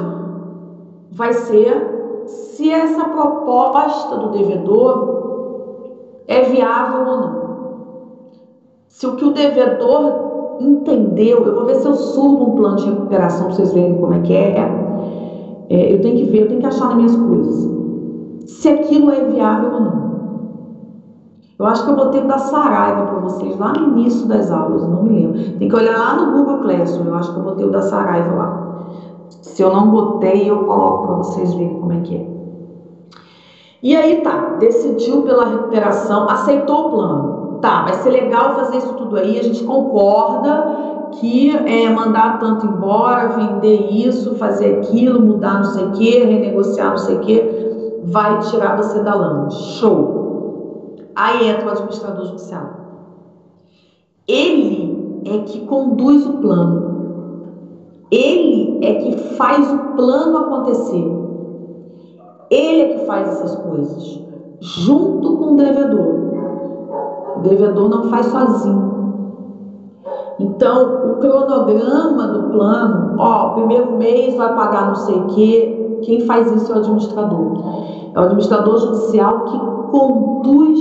[1.10, 7.46] vai ser se essa proposta do devedor é viável ou não.
[8.88, 12.90] Se o que o devedor entendeu, eu vou ver se eu subo um plano de
[12.90, 14.58] recuperação para vocês verem como é que é.
[15.68, 15.92] é.
[15.94, 17.70] Eu tenho que ver, eu tenho que achar nas minhas coisas.
[18.46, 20.05] Se aquilo é viável ou não.
[21.58, 24.82] Eu acho que eu botei o da Saraiva para vocês lá no início das aulas,
[24.82, 25.58] não me lembro.
[25.58, 28.34] Tem que olhar lá no Google Classroom, eu acho que eu botei o da Saraiva
[28.34, 28.66] lá.
[29.40, 32.26] Se eu não botei, eu coloco para vocês verem como é que é.
[33.82, 37.58] E aí tá, decidiu pela recuperação, aceitou o plano.
[37.62, 42.66] Tá, vai ser legal fazer isso tudo aí, a gente concorda que é mandar tanto
[42.66, 48.00] embora, vender isso, fazer aquilo, mudar não sei o que, renegociar não sei o que,
[48.04, 49.50] vai tirar você da lama.
[49.50, 50.25] Show!
[51.16, 52.66] Aí entra o administrador judicial.
[54.28, 56.96] Ele é que conduz o plano.
[58.10, 61.16] Ele é que faz o plano acontecer.
[62.50, 64.20] Ele é que faz essas coisas,
[64.60, 66.14] junto com o devedor.
[67.36, 68.86] O devedor não faz sozinho.
[70.38, 76.20] Então, o cronograma do plano, ó, primeiro mês vai pagar não sei o quê, quem
[76.20, 77.64] faz isso é o administrador.
[78.14, 80.78] É o administrador judicial que conduz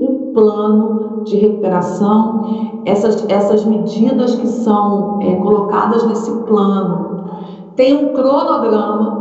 [0.00, 7.24] o plano de recuperação, essas, essas medidas que são é, colocadas nesse plano.
[7.76, 9.20] Tem um cronograma,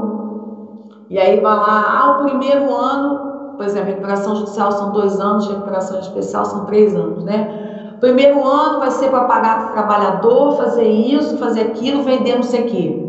[1.10, 5.48] e aí vai lá, ah, o primeiro ano, por exemplo, recuperação judicial são dois anos,
[5.48, 7.98] recuperação especial são três anos, né?
[8.00, 12.62] Primeiro ano vai ser para pagar o trabalhador, fazer isso, fazer aquilo, vender não sei
[12.62, 13.06] o quê.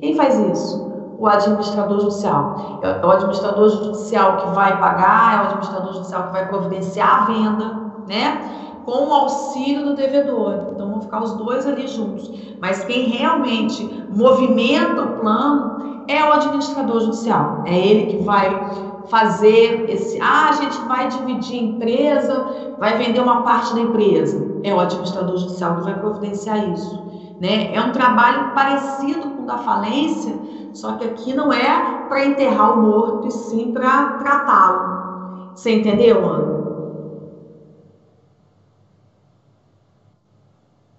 [0.00, 0.91] Quem faz isso?
[1.22, 2.80] O administrador judicial.
[2.82, 7.24] É o administrador judicial que vai pagar, é o administrador judicial que vai providenciar a
[7.26, 7.76] venda,
[8.08, 8.82] né?
[8.84, 10.70] Com o auxílio do devedor.
[10.72, 12.28] Então vão ficar os dois ali juntos.
[12.60, 17.62] Mas quem realmente movimenta o plano é o administrador judicial.
[17.66, 18.70] É ele que vai
[19.08, 20.20] fazer esse.
[20.20, 24.44] Ah, a gente vai dividir a empresa, vai vender uma parte da empresa.
[24.64, 27.00] É o administrador judicial que vai providenciar isso.
[27.40, 27.72] Né?
[27.72, 30.32] É um trabalho parecido com o da falência,
[30.72, 35.52] só que aqui não é para enterrar o morto, e sim para tratá-lo.
[35.54, 36.62] Você entendeu, Ana?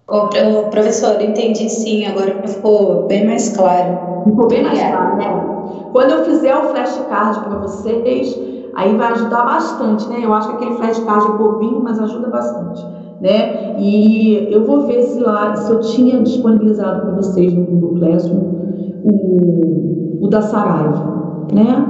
[0.06, 0.28] Ô,
[0.70, 4.22] professor, entendi sim, agora ficou bem mais claro.
[4.24, 5.88] Ficou bem mais claro, né?
[5.92, 8.38] Quando eu fizer o flashcard para vocês,
[8.74, 10.20] aí vai ajudar bastante, né?
[10.22, 12.84] Eu acho que aquele flashcard é bobinho, mas ajuda bastante,
[13.20, 13.76] né?
[13.78, 18.63] E eu vou ver se lá, se eu tinha disponibilizado para vocês no Google Classroom
[19.04, 21.86] o, o da Saraiva, né?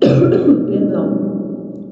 [0.66, 1.22] Perdão.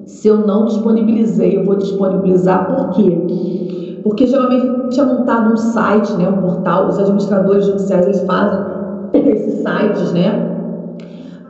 [0.05, 4.01] Se eu não disponibilizei, eu vou disponibilizar por quê?
[4.03, 8.61] Porque geralmente tinha montado um site, né, um portal, os administradores judiciais eles fazem
[9.15, 10.51] esses sites, né?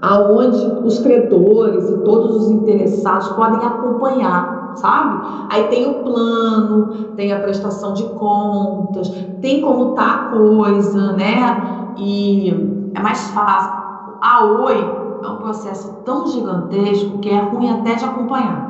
[0.02, 5.26] aonde os credores e todos os interessados podem acompanhar, sabe?
[5.50, 9.08] Aí tem o plano, tem a prestação de contas,
[9.40, 11.79] tem como tá a coisa, né?
[12.00, 12.50] E
[12.94, 13.70] é mais fácil.
[14.20, 18.64] A Oi é um processo tão gigantesco que é ruim até de acompanhar.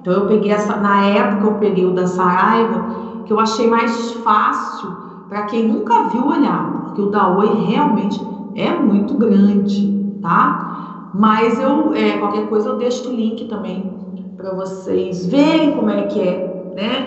[0.00, 2.82] Então eu peguei essa, na época eu peguei o da Saraiva,
[3.24, 4.94] que eu achei mais fácil
[5.28, 11.08] para quem nunca viu olhar, porque o da Oi realmente é muito grande, tá?
[11.12, 13.92] Mas eu, é, qualquer coisa eu deixo o link também
[14.36, 17.06] para vocês verem como é que é, né?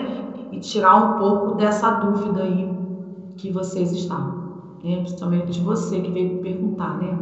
[0.50, 2.72] E tirar um pouco dessa dúvida aí
[3.36, 4.43] que vocês estavam
[4.84, 4.98] né?
[4.98, 7.16] principalmente você que veio perguntar, né?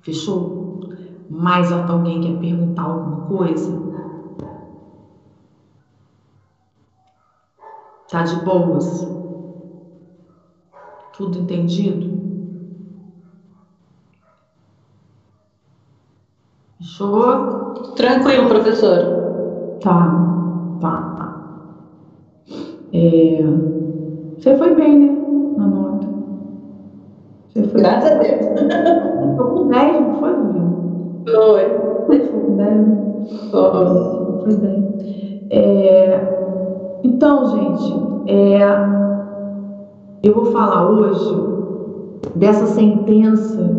[0.00, 0.80] Fechou?
[1.28, 3.70] Mais alguém quer perguntar alguma coisa?
[8.08, 9.06] Tá de boas?
[11.16, 12.06] Tudo entendido?
[16.78, 17.74] Fechou?
[17.96, 19.00] Tranquilo, professor.
[19.80, 20.08] Tá,
[20.80, 21.34] tá, tá.
[22.92, 23.42] É,
[24.38, 25.16] você foi bem, né?
[25.56, 25.66] Na
[27.54, 28.46] Graças a Deus.
[29.30, 30.60] Ficou com 10, não foi, Vivi?
[32.06, 32.18] Foi.
[32.20, 32.76] Ficou com 10?
[32.76, 33.04] Né?
[34.42, 34.94] Foi bem.
[35.50, 36.20] É,
[37.04, 37.94] então, gente,
[38.26, 38.60] é,
[40.22, 41.36] eu vou falar hoje
[42.34, 43.70] dessa sentença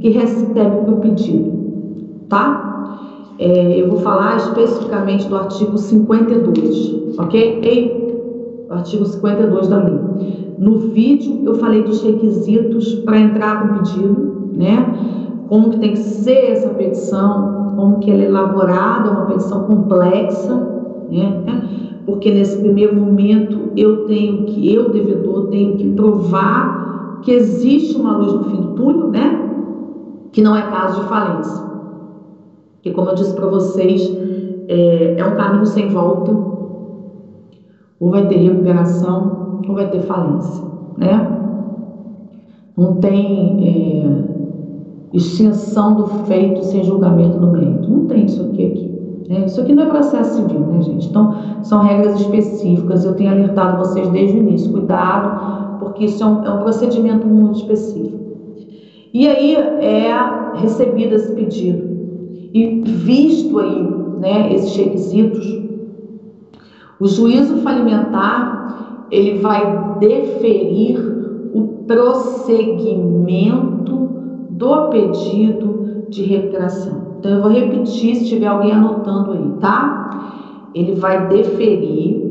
[0.00, 1.52] que recebe o pedido,
[2.28, 2.70] tá?
[3.38, 7.60] É, eu vou falar especificamente do artigo 52, ok?
[7.62, 8.13] Ei,
[8.70, 9.98] artigo 52 da lei.
[10.58, 15.46] No vídeo eu falei dos requisitos para entrar com o pedido, né?
[15.48, 19.64] Como que tem que ser essa petição, como que ela é elaborada, é uma petição
[19.64, 20.54] complexa,
[21.10, 21.44] né?
[22.06, 28.16] Porque nesse primeiro momento eu tenho que, eu devedor, tenho que provar que existe uma
[28.16, 29.44] luz no fim do túnel, né?
[30.34, 31.64] que não é caso de falência.
[32.82, 34.02] Que, como eu disse para vocês,
[34.68, 36.32] é, é, um caminho sem volta.
[38.04, 40.62] Ou vai ter recuperação, ou vai ter falência,
[40.98, 41.40] né?
[42.76, 43.66] Não tem
[45.10, 47.90] é, extinção do feito sem julgamento do mérito.
[47.90, 48.66] Não tem isso aqui.
[48.66, 48.94] aqui
[49.30, 49.44] né?
[49.46, 51.08] Isso aqui não é processo civil, né, gente?
[51.08, 53.06] Então, são regras específicas.
[53.06, 54.70] Eu tenho alertado vocês desde o início.
[54.70, 58.22] Cuidado, porque isso é um, é um procedimento muito específico.
[59.14, 60.12] E aí é
[60.56, 61.94] recebido esse pedido
[62.52, 63.82] e visto aí,
[64.20, 65.64] né, esses requisitos,
[67.00, 70.98] o juízo falimentar ele vai deferir
[71.54, 73.94] o prosseguimento
[74.50, 77.16] do pedido de recuperação.
[77.18, 80.70] Então eu vou repetir se tiver alguém anotando aí, tá?
[80.74, 82.24] Ele vai deferir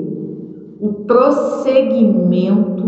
[0.79, 2.83] o prosseguimento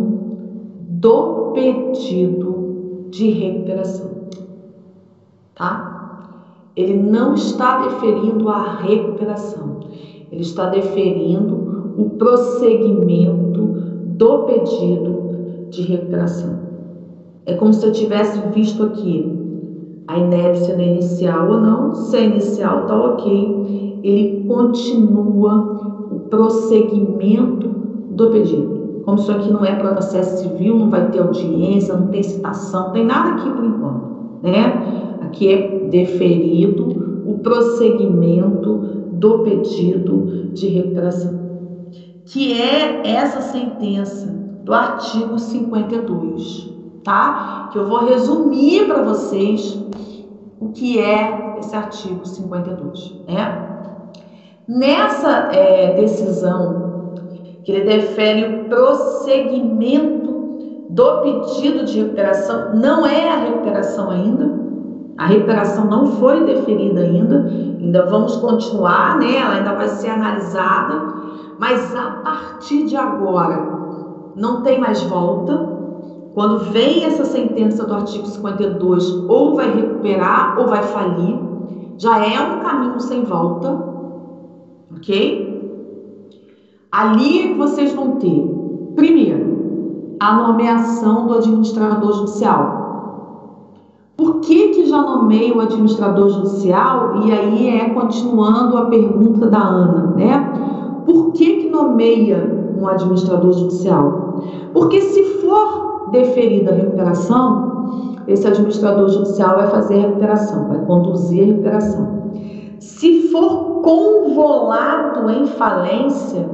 [0.90, 4.16] do pedido de recuperação.
[5.56, 5.96] Tá?
[6.76, 9.80] Ele não está deferindo a recuperação,
[10.36, 13.62] ele está deferindo o prosseguimento
[14.18, 16.60] do pedido de recuperação.
[17.46, 19.32] É como se eu tivesse visto aqui
[20.08, 27.70] a inépcia na inicial ou não, se a inicial está ok, ele continua o prosseguimento
[28.12, 29.02] do pedido.
[29.06, 32.92] Como isso aqui não é processo civil, não vai ter audiência, não tem citação, não
[32.92, 34.06] tem nada aqui por enquanto,
[34.44, 35.18] né?
[35.22, 41.34] Aqui é deferido o prosseguimento do pedido de recuperação,
[42.26, 44.28] que é essa sentença
[44.64, 46.72] do artigo 52,
[47.04, 47.70] tá?
[47.72, 49.84] Que eu vou resumir para vocês
[50.60, 53.68] o que é esse artigo 52, né?
[54.68, 57.14] Nessa é, decisão
[57.64, 60.26] que ele defere o prosseguimento
[60.90, 64.65] do pedido de recuperação, não é a recuperação ainda,
[65.18, 69.38] a recuperação não foi deferida ainda, ainda vamos continuar, né?
[69.38, 71.02] Ela ainda vai ser analisada,
[71.58, 75.74] mas a partir de agora não tem mais volta.
[76.34, 81.40] Quando vem essa sentença do artigo 52, ou vai recuperar ou vai falir,
[81.98, 83.72] já é um caminho sem volta,
[84.94, 85.46] ok?
[86.92, 88.42] Ali vocês vão ter,
[88.96, 92.85] primeiro, a nomeação do administrador judicial.
[94.18, 97.26] Por que, que já nomeia o administrador judicial?
[97.26, 101.04] E aí é continuando a pergunta da Ana, né?
[101.06, 104.42] Por que, que nomeia um administrador judicial?
[104.74, 111.44] Porque se for deferida a recuperação, esse administrador judicial vai fazer a recuperação, vai conduzir
[111.44, 112.16] a recuperação.
[112.80, 116.50] Se for convolado em falência,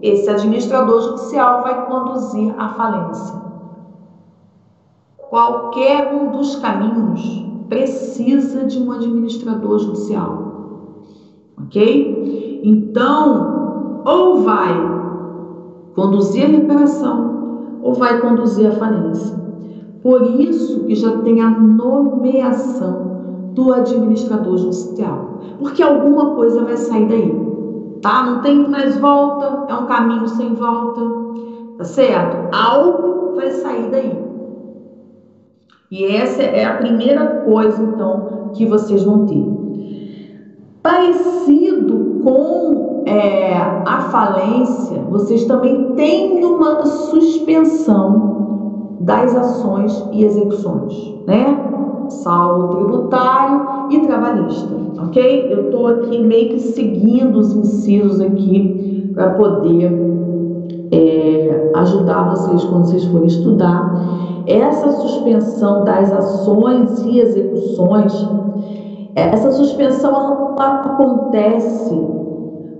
[0.00, 3.49] esse administrador judicial vai conduzir à falência.
[5.30, 11.06] Qualquer um dos caminhos precisa de um administrador judicial.
[11.56, 12.60] Ok?
[12.64, 14.74] Então, ou vai
[15.94, 19.38] conduzir a recuperação, ou vai conduzir a falência.
[20.02, 25.38] Por isso que já tem a nomeação do administrador judicial.
[25.58, 27.50] Porque alguma coisa vai sair daí
[28.00, 28.24] tá?
[28.24, 31.00] Não tem mais volta, é um caminho sem volta,
[31.78, 32.54] tá certo?
[32.54, 34.29] Algo vai sair daí.
[35.90, 39.44] E essa é a primeira coisa, então, que vocês vão ter.
[40.82, 48.30] Parecido com é, a falência, vocês também têm uma suspensão
[49.00, 50.94] das ações e execuções,
[51.26, 51.70] né?
[52.10, 55.52] salvo tributário e trabalhista, ok?
[55.52, 59.92] Eu estou aqui meio que seguindo os incisos aqui para poder
[60.92, 64.29] é, ajudar vocês quando vocês forem estudar.
[64.50, 68.28] Essa suspensão das ações e execuções,
[69.14, 71.94] Essa suspensão acontece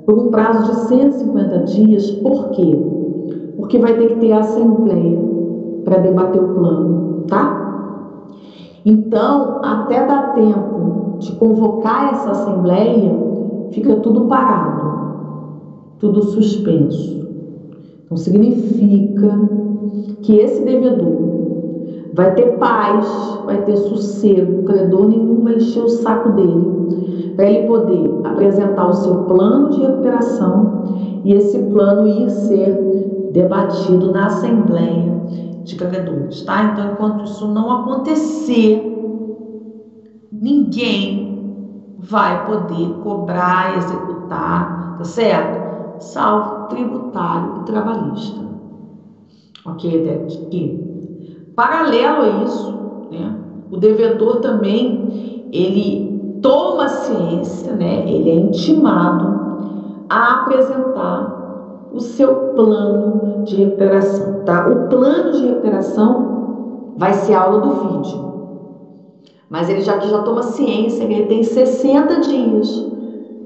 [0.04, 2.76] por um prazo de 150 dias, por quê?
[3.56, 5.18] Porque vai ter que ter assembleia
[5.84, 8.30] para debater o plano, tá?
[8.84, 13.12] Então, até dar tempo de convocar essa assembleia,
[13.70, 14.82] fica tudo parado,
[15.98, 17.28] tudo suspenso.
[18.04, 19.38] Então, significa
[20.22, 21.39] que esse devedor
[22.12, 23.06] vai ter paz,
[23.44, 28.88] vai ter sossego, o credor nenhum vai encher o saco dele, para ele poder apresentar
[28.88, 35.10] o seu plano de recuperação e esse plano ir ser debatido na Assembleia
[35.64, 36.72] de Credores, tá?
[36.72, 38.82] Então, enquanto isso não acontecer,
[40.32, 41.30] ninguém
[41.98, 46.02] vai poder cobrar, executar, tá certo?
[46.02, 48.40] Salvo tributário e trabalhista.
[49.66, 50.89] Ok, até aqui.
[51.60, 52.74] Paralelo a isso,
[53.10, 53.36] né,
[53.70, 63.44] o devedor também ele toma ciência, né, ele é intimado a apresentar o seu plano
[63.44, 64.68] de recuperação, tá?
[64.68, 68.30] O plano de recuperação vai ser aula do vídeo.
[69.50, 72.90] Mas ele já que já toma ciência, ele tem 60 dias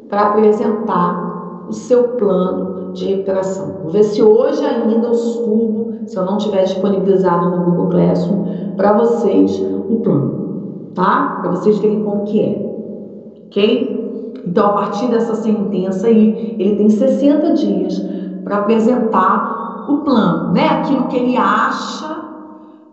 [0.08, 3.80] para apresentar o seu plano de recuperação.
[3.82, 8.76] Vou ver se hoje ainda eu subo, se eu não tiver disponibilizado no Google Classroom,
[8.76, 11.40] para vocês o plano, tá?
[11.42, 14.42] Para vocês verem como que é, ok?
[14.46, 17.98] Então, a partir dessa sentença aí, ele tem 60 dias
[18.44, 20.68] para apresentar o plano, né?
[20.68, 22.22] Aquilo que ele acha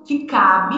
[0.05, 0.75] que cabe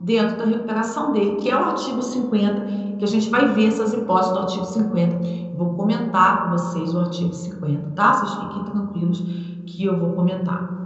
[0.00, 3.92] dentro da recuperação dele, que é o artigo 50, que a gente vai ver essas
[3.92, 5.47] hipóteses do artigo 50.
[5.58, 8.12] Vou comentar com vocês o artigo 50, tá?
[8.12, 9.18] Vocês fiquem tranquilos
[9.66, 10.78] que eu vou comentar.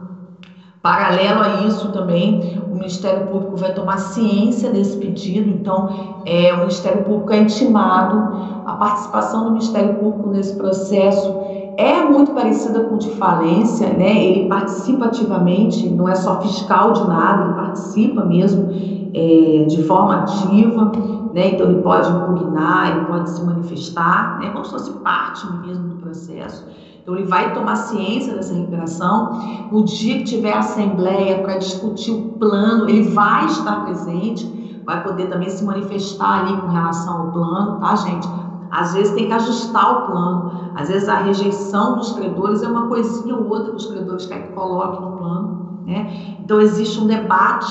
[0.80, 6.60] Paralelo a isso também, o Ministério Público vai tomar ciência desse pedido, então é, o
[6.60, 11.32] Ministério Público é intimado, a participação do Ministério Público nesse processo
[11.76, 14.24] é muito parecida com de falência, né?
[14.24, 18.68] Ele participa ativamente, não é só fiscal de nada, ele participa mesmo
[19.14, 20.92] é, de forma ativa,
[21.32, 21.48] né?
[21.48, 24.50] Então ele pode impugnar, ele pode se manifestar, né?
[24.50, 26.66] Como se fosse parte mesmo do processo.
[27.02, 29.40] Então ele vai tomar ciência dessa recuperação.
[29.70, 35.28] No dia que tiver assembleia para discutir o plano, ele vai estar presente, vai poder
[35.28, 38.28] também se manifestar ali com relação ao plano, tá, gente?
[38.72, 40.72] Às vezes tem que ajustar o plano.
[40.74, 44.46] Às vezes a rejeição dos credores é uma coisinha ou outra que os credores querem
[44.46, 45.82] que coloque no plano.
[45.84, 46.38] Né?
[46.42, 47.70] Então existe um debate.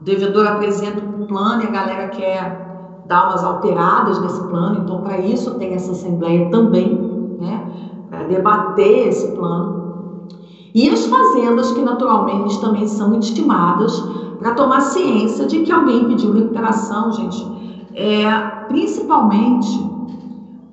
[0.00, 4.84] O devedor apresenta um plano e a galera quer dar umas alteradas nesse plano.
[4.84, 7.66] Então, para isso tem essa assembleia também, né?
[8.08, 10.28] para debater esse plano.
[10.72, 14.00] E as fazendas, que naturalmente também são intimadas
[14.38, 17.50] para tomar ciência de que alguém pediu recuperação, gente.
[17.94, 18.30] É,
[18.68, 19.91] principalmente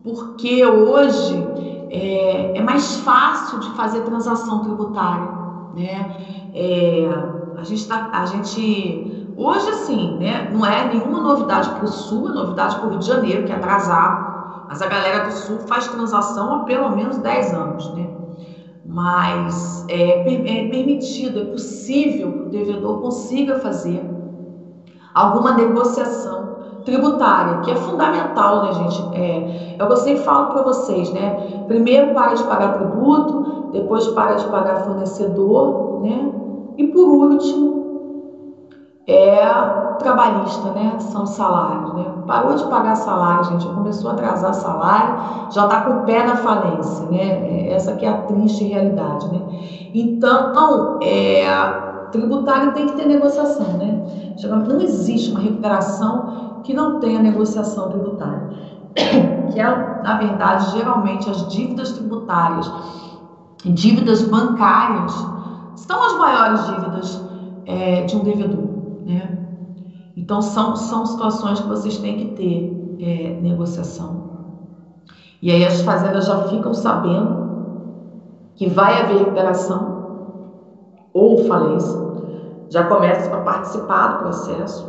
[0.09, 1.47] porque hoje
[1.91, 5.29] é, é mais fácil de fazer transação tributária,
[5.75, 6.49] né?
[6.53, 7.07] É,
[7.57, 10.49] a gente tá, a gente hoje assim, né?
[10.51, 13.51] Não é nenhuma novidade para o Sul, é novidade para o Rio de Janeiro que
[13.51, 18.09] é atrasado, mas a galera do Sul faz transação há pelo menos 10 anos, né?
[18.85, 24.03] Mas é, é permitido, é possível que o devedor consiga fazer
[25.13, 26.58] alguma negociação
[26.89, 29.09] tributária, que é fundamental, né, gente?
[29.13, 31.63] É, é eu sempre falo para vocês, né?
[31.67, 36.31] Primeiro para de pagar tributo, depois para de pagar fornecedor, né?
[36.77, 37.79] E por último,
[39.07, 39.45] é
[39.99, 40.97] trabalhista, né?
[40.99, 42.11] São salários, né?
[42.25, 45.15] Parou de pagar salário, gente, começou a atrasar salário,
[45.51, 47.67] já está com o pé na falência, né?
[47.67, 49.41] É, essa que é a triste realidade, né?
[49.93, 51.45] Então, é,
[52.11, 53.95] tributário tem que ter negociação, né?
[54.67, 58.49] Não existe uma recuperação que não tem a negociação tributária,
[59.51, 62.71] que é, na verdade, geralmente as dívidas tributárias
[63.65, 65.13] dívidas bancárias
[65.75, 67.25] são as maiores dívidas
[67.65, 68.69] é, de um devedor,
[69.05, 69.37] né?
[70.15, 74.29] Então, são, são situações que vocês têm que ter é, negociação.
[75.41, 77.49] E aí as fazendas já ficam sabendo
[78.55, 79.99] que vai haver recuperação
[81.13, 81.97] ou falência,
[82.69, 84.88] já começam a participar do processo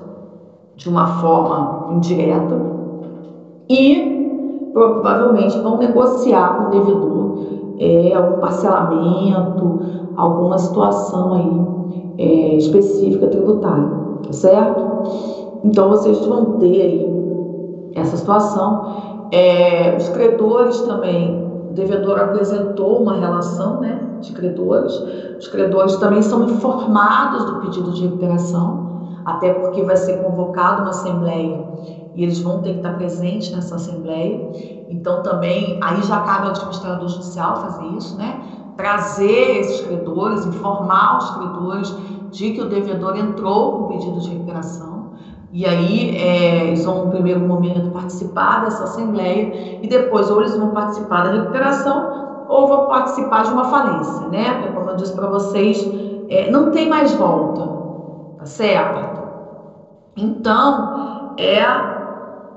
[0.80, 2.56] de uma forma indireta
[3.68, 7.38] e provavelmente vão negociar com o devedor
[7.78, 9.80] é, algum parcelamento,
[10.16, 13.90] alguma situação aí é, específica tributária,
[14.24, 15.60] tá certo?
[15.64, 19.28] Então vocês vão ter aí essa situação.
[19.32, 24.92] É, os credores também, o devedor apresentou uma relação né, de credores,
[25.38, 28.89] os credores também são informados do pedido de recuperação
[29.32, 31.64] até porque vai ser convocada uma assembleia
[32.14, 34.50] e eles vão ter que estar presentes nessa assembleia.
[34.88, 38.40] Então também aí já cabe ao administrador judicial fazer isso, né?
[38.76, 41.94] Trazer esses credores, informar os credores
[42.30, 45.10] de que o devedor entrou com pedido de recuperação.
[45.52, 50.56] E aí é, eles vão, no primeiro momento, participar dessa assembleia e depois ou eles
[50.56, 54.54] vão participar da recuperação ou vão participar de uma falência, né?
[54.54, 55.88] Porque, como eu disse para vocês,
[56.28, 57.68] é, não tem mais volta,
[58.38, 59.09] tá certo?
[60.16, 61.62] Então, é,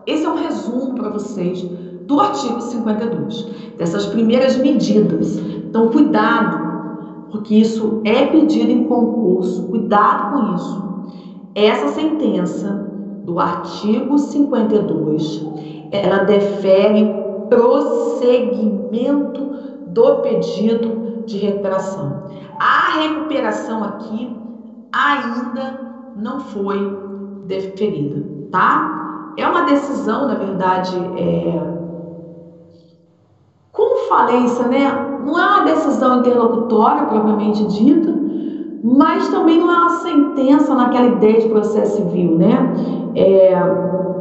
[0.06, 1.62] esse é um resumo para vocês
[2.06, 3.44] do artigo 52,
[3.78, 5.38] dessas primeiras medidas.
[5.38, 10.84] Então, cuidado, porque isso é pedido em concurso, cuidado com isso.
[11.56, 12.92] Essa sentença
[13.24, 15.46] do artigo 52,
[15.92, 17.16] ela defere
[17.50, 19.42] prosseguimento
[19.88, 22.24] do pedido de recuperação.
[22.60, 24.36] A recuperação aqui
[24.92, 25.80] ainda
[26.16, 27.03] não foi
[27.46, 29.34] deferida, tá?
[29.38, 31.62] É uma decisão, na verdade, é...
[33.72, 35.20] com falência, né?
[35.26, 38.14] Não é uma decisão interlocutória propriamente dita,
[38.84, 42.74] mas também não é uma sentença naquela ideia de processo civil, né?
[43.16, 43.54] É,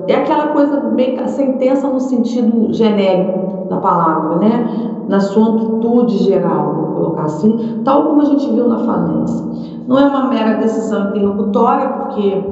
[0.09, 5.05] é aquela coisa meio que a sentença no sentido genérico da palavra, né?
[5.09, 9.45] Na sua amplitude geral, vou colocar assim, tal como a gente viu na falência.
[9.87, 12.43] Não é uma mera decisão interlocutória, porque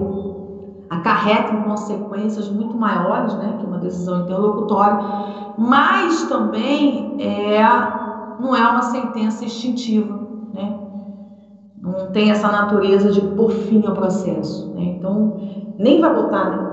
[0.90, 4.98] acarreta em consequências muito maiores, né, que uma decisão interlocutória,
[5.56, 7.62] mas também é,
[8.40, 10.18] não é uma sentença extintiva,
[10.52, 10.74] né?
[11.80, 14.82] Não tem essa natureza de por fim ao processo, né?
[14.96, 15.36] Então,
[15.78, 16.70] nem vai botar, né?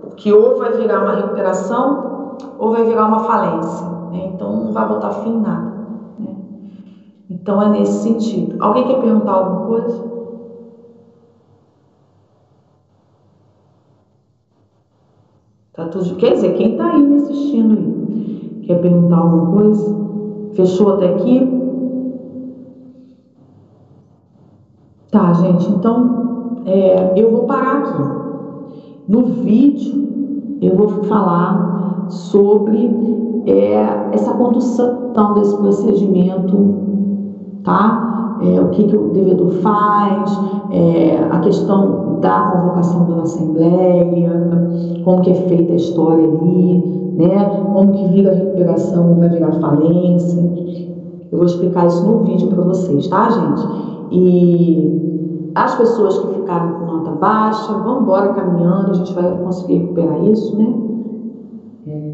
[0.00, 4.30] Porque ou vai virar uma recuperação ou vai virar uma falência, né?
[4.32, 5.72] Então, não vai botar fim em nada,
[6.18, 6.36] né?
[7.28, 8.56] Então, é nesse sentido.
[8.60, 10.15] Alguém quer perguntar alguma coisa?
[15.76, 16.16] Tá tudo.
[16.16, 18.62] Quer dizer, quem tá aí me assistindo?
[18.62, 19.96] Quer perguntar alguma coisa?
[20.54, 21.52] Fechou até aqui?
[25.10, 28.26] Tá, gente, então é, eu vou parar aqui.
[29.06, 32.90] No vídeo, eu vou falar sobre
[33.46, 33.74] é,
[34.12, 36.74] essa condução desse procedimento,
[37.62, 38.15] tá?
[38.46, 40.38] É, o que, que o devedor faz,
[40.70, 44.70] é, a questão da convocação da assembleia,
[45.04, 47.44] como que é feita a história ali, né?
[47.72, 50.40] Como que vira a recuperação, vai virar falência.
[51.32, 53.68] Eu vou explicar isso no vídeo para vocês, tá, gente?
[54.12, 59.78] E as pessoas que ficaram com nota baixa, vão embora caminhando, a gente vai conseguir
[59.78, 60.74] recuperar isso, né?
[61.88, 62.12] É.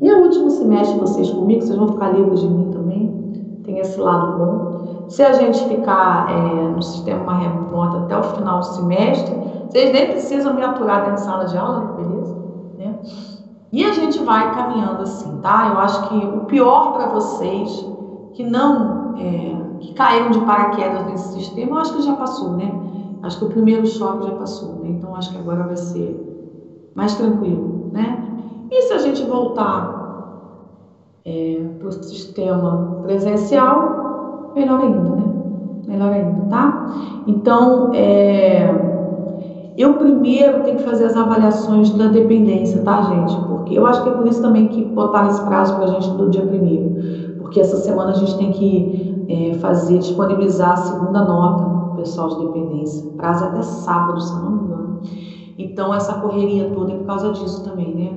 [0.00, 3.12] E o último semestre vocês comigo, vocês vão ficar livres de mim também,
[3.64, 4.83] tem esse lado bom.
[5.08, 9.34] Se a gente ficar é, no sistema remoto até o final do semestre,
[9.68, 12.36] vocês nem precisam me aturar dentro de sala de aula, beleza?
[12.78, 12.98] Né?
[13.72, 15.70] E a gente vai caminhando assim, tá?
[15.72, 17.84] Eu acho que o pior para vocês,
[18.32, 22.72] que não é, que caíram de paraquedas nesse sistema, eu acho que já passou, né?
[23.22, 24.90] Acho que o primeiro choque já passou, né?
[24.90, 28.22] Então acho que agora vai ser mais tranquilo, né?
[28.70, 30.04] E se a gente voltar
[31.24, 34.13] é, para o sistema presencial,
[34.54, 35.24] melhor ainda, né?
[35.86, 36.86] Melhor ainda, tá?
[37.26, 43.36] Então, é, eu primeiro tenho que fazer as avaliações da dependência, tá, gente?
[43.46, 46.08] Porque eu acho que é por isso também que botaram esse prazo para a gente
[46.10, 47.36] do dia primeiro.
[47.38, 51.96] Porque essa semana a gente tem que é, fazer, disponibilizar a segunda nota para o
[51.96, 53.10] pessoal de dependência.
[53.16, 55.00] Prazo até sábado, se não me engano.
[55.58, 58.12] Então, essa correria toda é por causa disso também, né?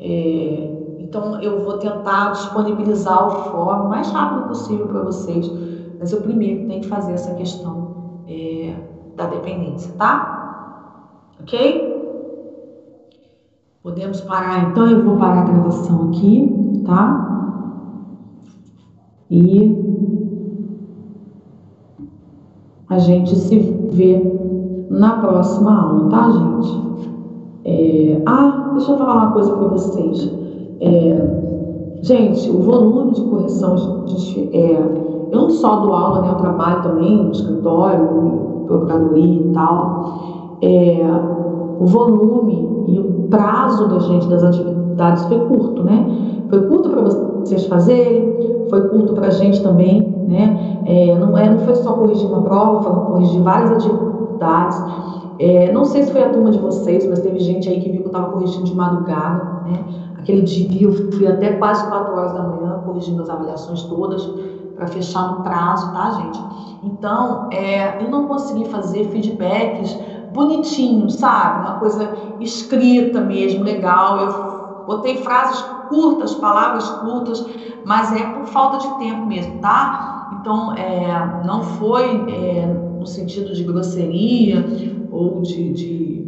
[0.00, 0.77] É,
[1.08, 5.50] então, eu vou tentar disponibilizar o fórum o mais rápido possível para vocês.
[5.98, 8.74] Mas eu primeiro tenho que fazer essa questão é,
[9.16, 11.30] da dependência, tá?
[11.40, 11.96] Ok?
[13.82, 17.64] Podemos parar, então eu vou parar a gravação aqui, tá?
[19.30, 19.88] E
[22.86, 23.58] a gente se
[23.92, 26.88] vê na próxima aula, tá, gente?
[27.64, 28.22] É...
[28.26, 30.47] Ah, deixa eu falar uma coisa para vocês.
[30.80, 31.48] É...
[32.00, 33.74] Gente, o volume de correção,
[34.52, 34.72] é...
[34.72, 36.30] eu não só dou aula, né?
[36.30, 40.58] Eu trabalho também no escritório, procuradoria e tal.
[40.62, 41.00] É...
[41.80, 46.06] O volume e o prazo da gente das atividades foi curto, né?
[46.48, 50.82] Foi curto para vocês fazerem, foi curto para a gente também né?
[50.84, 54.78] É, não, é, não foi só corrigir uma prova, foram corrigir várias atividades.
[55.38, 58.00] É, não sei se foi a turma de vocês, mas teve gente aí que viu
[58.00, 59.84] que eu estava corrigindo de madrugada, né?
[60.28, 64.26] Aquele dia eu fui até quase 4 horas da manhã corrigindo as avaliações todas
[64.76, 66.38] para fechar no prazo, tá, gente?
[66.82, 69.98] Então, é, eu não consegui fazer feedbacks
[70.34, 71.66] bonitinho, sabe?
[71.66, 74.18] Uma coisa escrita mesmo, legal.
[74.20, 77.46] Eu botei frases curtas, palavras curtas,
[77.86, 80.38] mas é por falta de tempo mesmo, tá?
[80.38, 84.62] Então, é, não foi é, no sentido de grosseria
[85.10, 86.27] ou de, de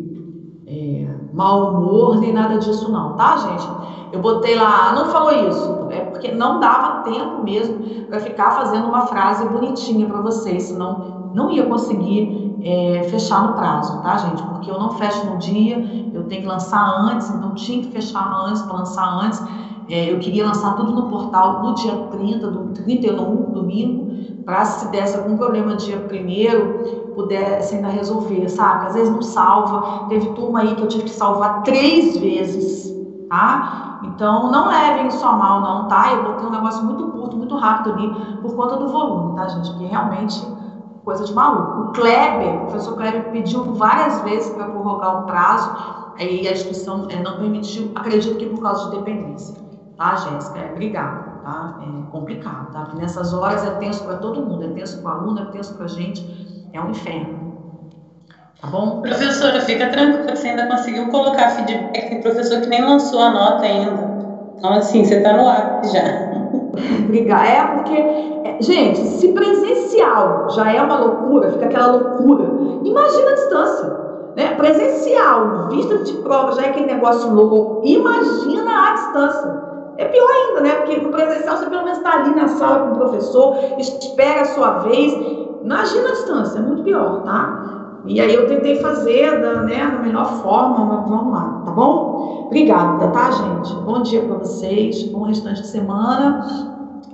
[0.70, 3.68] é, mau humor, nem nada disso não, tá, gente?
[4.12, 8.86] Eu botei lá, não falou isso, é porque não dava tempo mesmo para ficar fazendo
[8.86, 14.42] uma frase bonitinha para vocês, senão não ia conseguir é, fechar no prazo, tá, gente?
[14.44, 18.44] Porque eu não fecho no dia, eu tenho que lançar antes, então tinha que fechar
[18.46, 19.42] antes, para lançar antes.
[19.88, 24.12] É, eu queria lançar tudo no portal no dia 30, do 31, domingo,
[24.44, 28.86] para se desse algum problema dia primeiro, pudesse ainda resolver, sabe?
[28.86, 30.06] Às vezes não salva.
[30.08, 32.94] Teve turma aí que eu tive que salvar três vezes,
[33.28, 34.00] tá?
[34.04, 36.12] Então não levem isso a mal, não, tá?
[36.12, 39.70] Eu botei um negócio muito curto, muito rápido ali, por conta do volume, tá, gente?
[39.70, 40.42] Porque realmente
[41.04, 41.80] coisa de maluco.
[41.80, 45.70] O Kleber, o professor Kleber pediu várias vezes para prorrogar o prazo,
[46.18, 49.54] aí a instituição é, não permitiu, acredito que por causa de dependência.
[49.96, 50.70] Tá, Jéssica?
[50.72, 51.74] Obrigado, tá?
[51.82, 52.80] É complicado, tá?
[52.82, 55.74] Porque nessas horas é tenso para todo mundo, é tenso para o aluno, é tenso
[55.74, 56.24] para a gente,
[56.72, 57.40] é um inferno.
[58.60, 59.00] Tá bom?
[59.00, 62.10] Professora, fica tranquila que você ainda conseguiu colocar feedback.
[62.10, 64.10] Tem professor que nem lançou a nota ainda.
[64.56, 66.02] Então, assim, você está no ar já.
[67.04, 67.48] Obrigada.
[67.48, 72.44] É porque, é, gente, se presencial já é uma loucura, fica aquela loucura.
[72.84, 74.00] Imagina a distância.
[74.36, 74.54] Né?
[74.54, 77.80] Presencial, vista de prova, já é aquele negócio louco.
[77.82, 79.69] Imagina a distância.
[80.00, 80.74] É pior ainda, né?
[80.76, 84.44] Porque no presencial você pelo menos está ali na sala com o professor, espera a
[84.46, 85.12] sua vez.
[85.62, 88.00] Imagina a distância, é muito pior, tá?
[88.06, 92.46] E aí eu tentei fazer da, né, da melhor forma, mas vamos lá, tá bom?
[92.46, 93.74] Obrigada, tá, gente?
[93.74, 96.46] Bom dia para vocês, bom restante de semana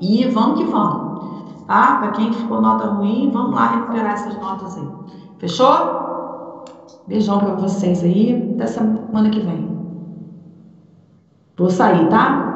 [0.01, 1.97] e vamos que vamos, tá?
[1.97, 4.89] Para quem ficou nota ruim, vamos lá recuperar essas notas aí.
[5.39, 6.65] Fechou?
[7.09, 9.77] Beijão para vocês aí, até semana que vem.
[11.57, 12.56] Vou sair, tá?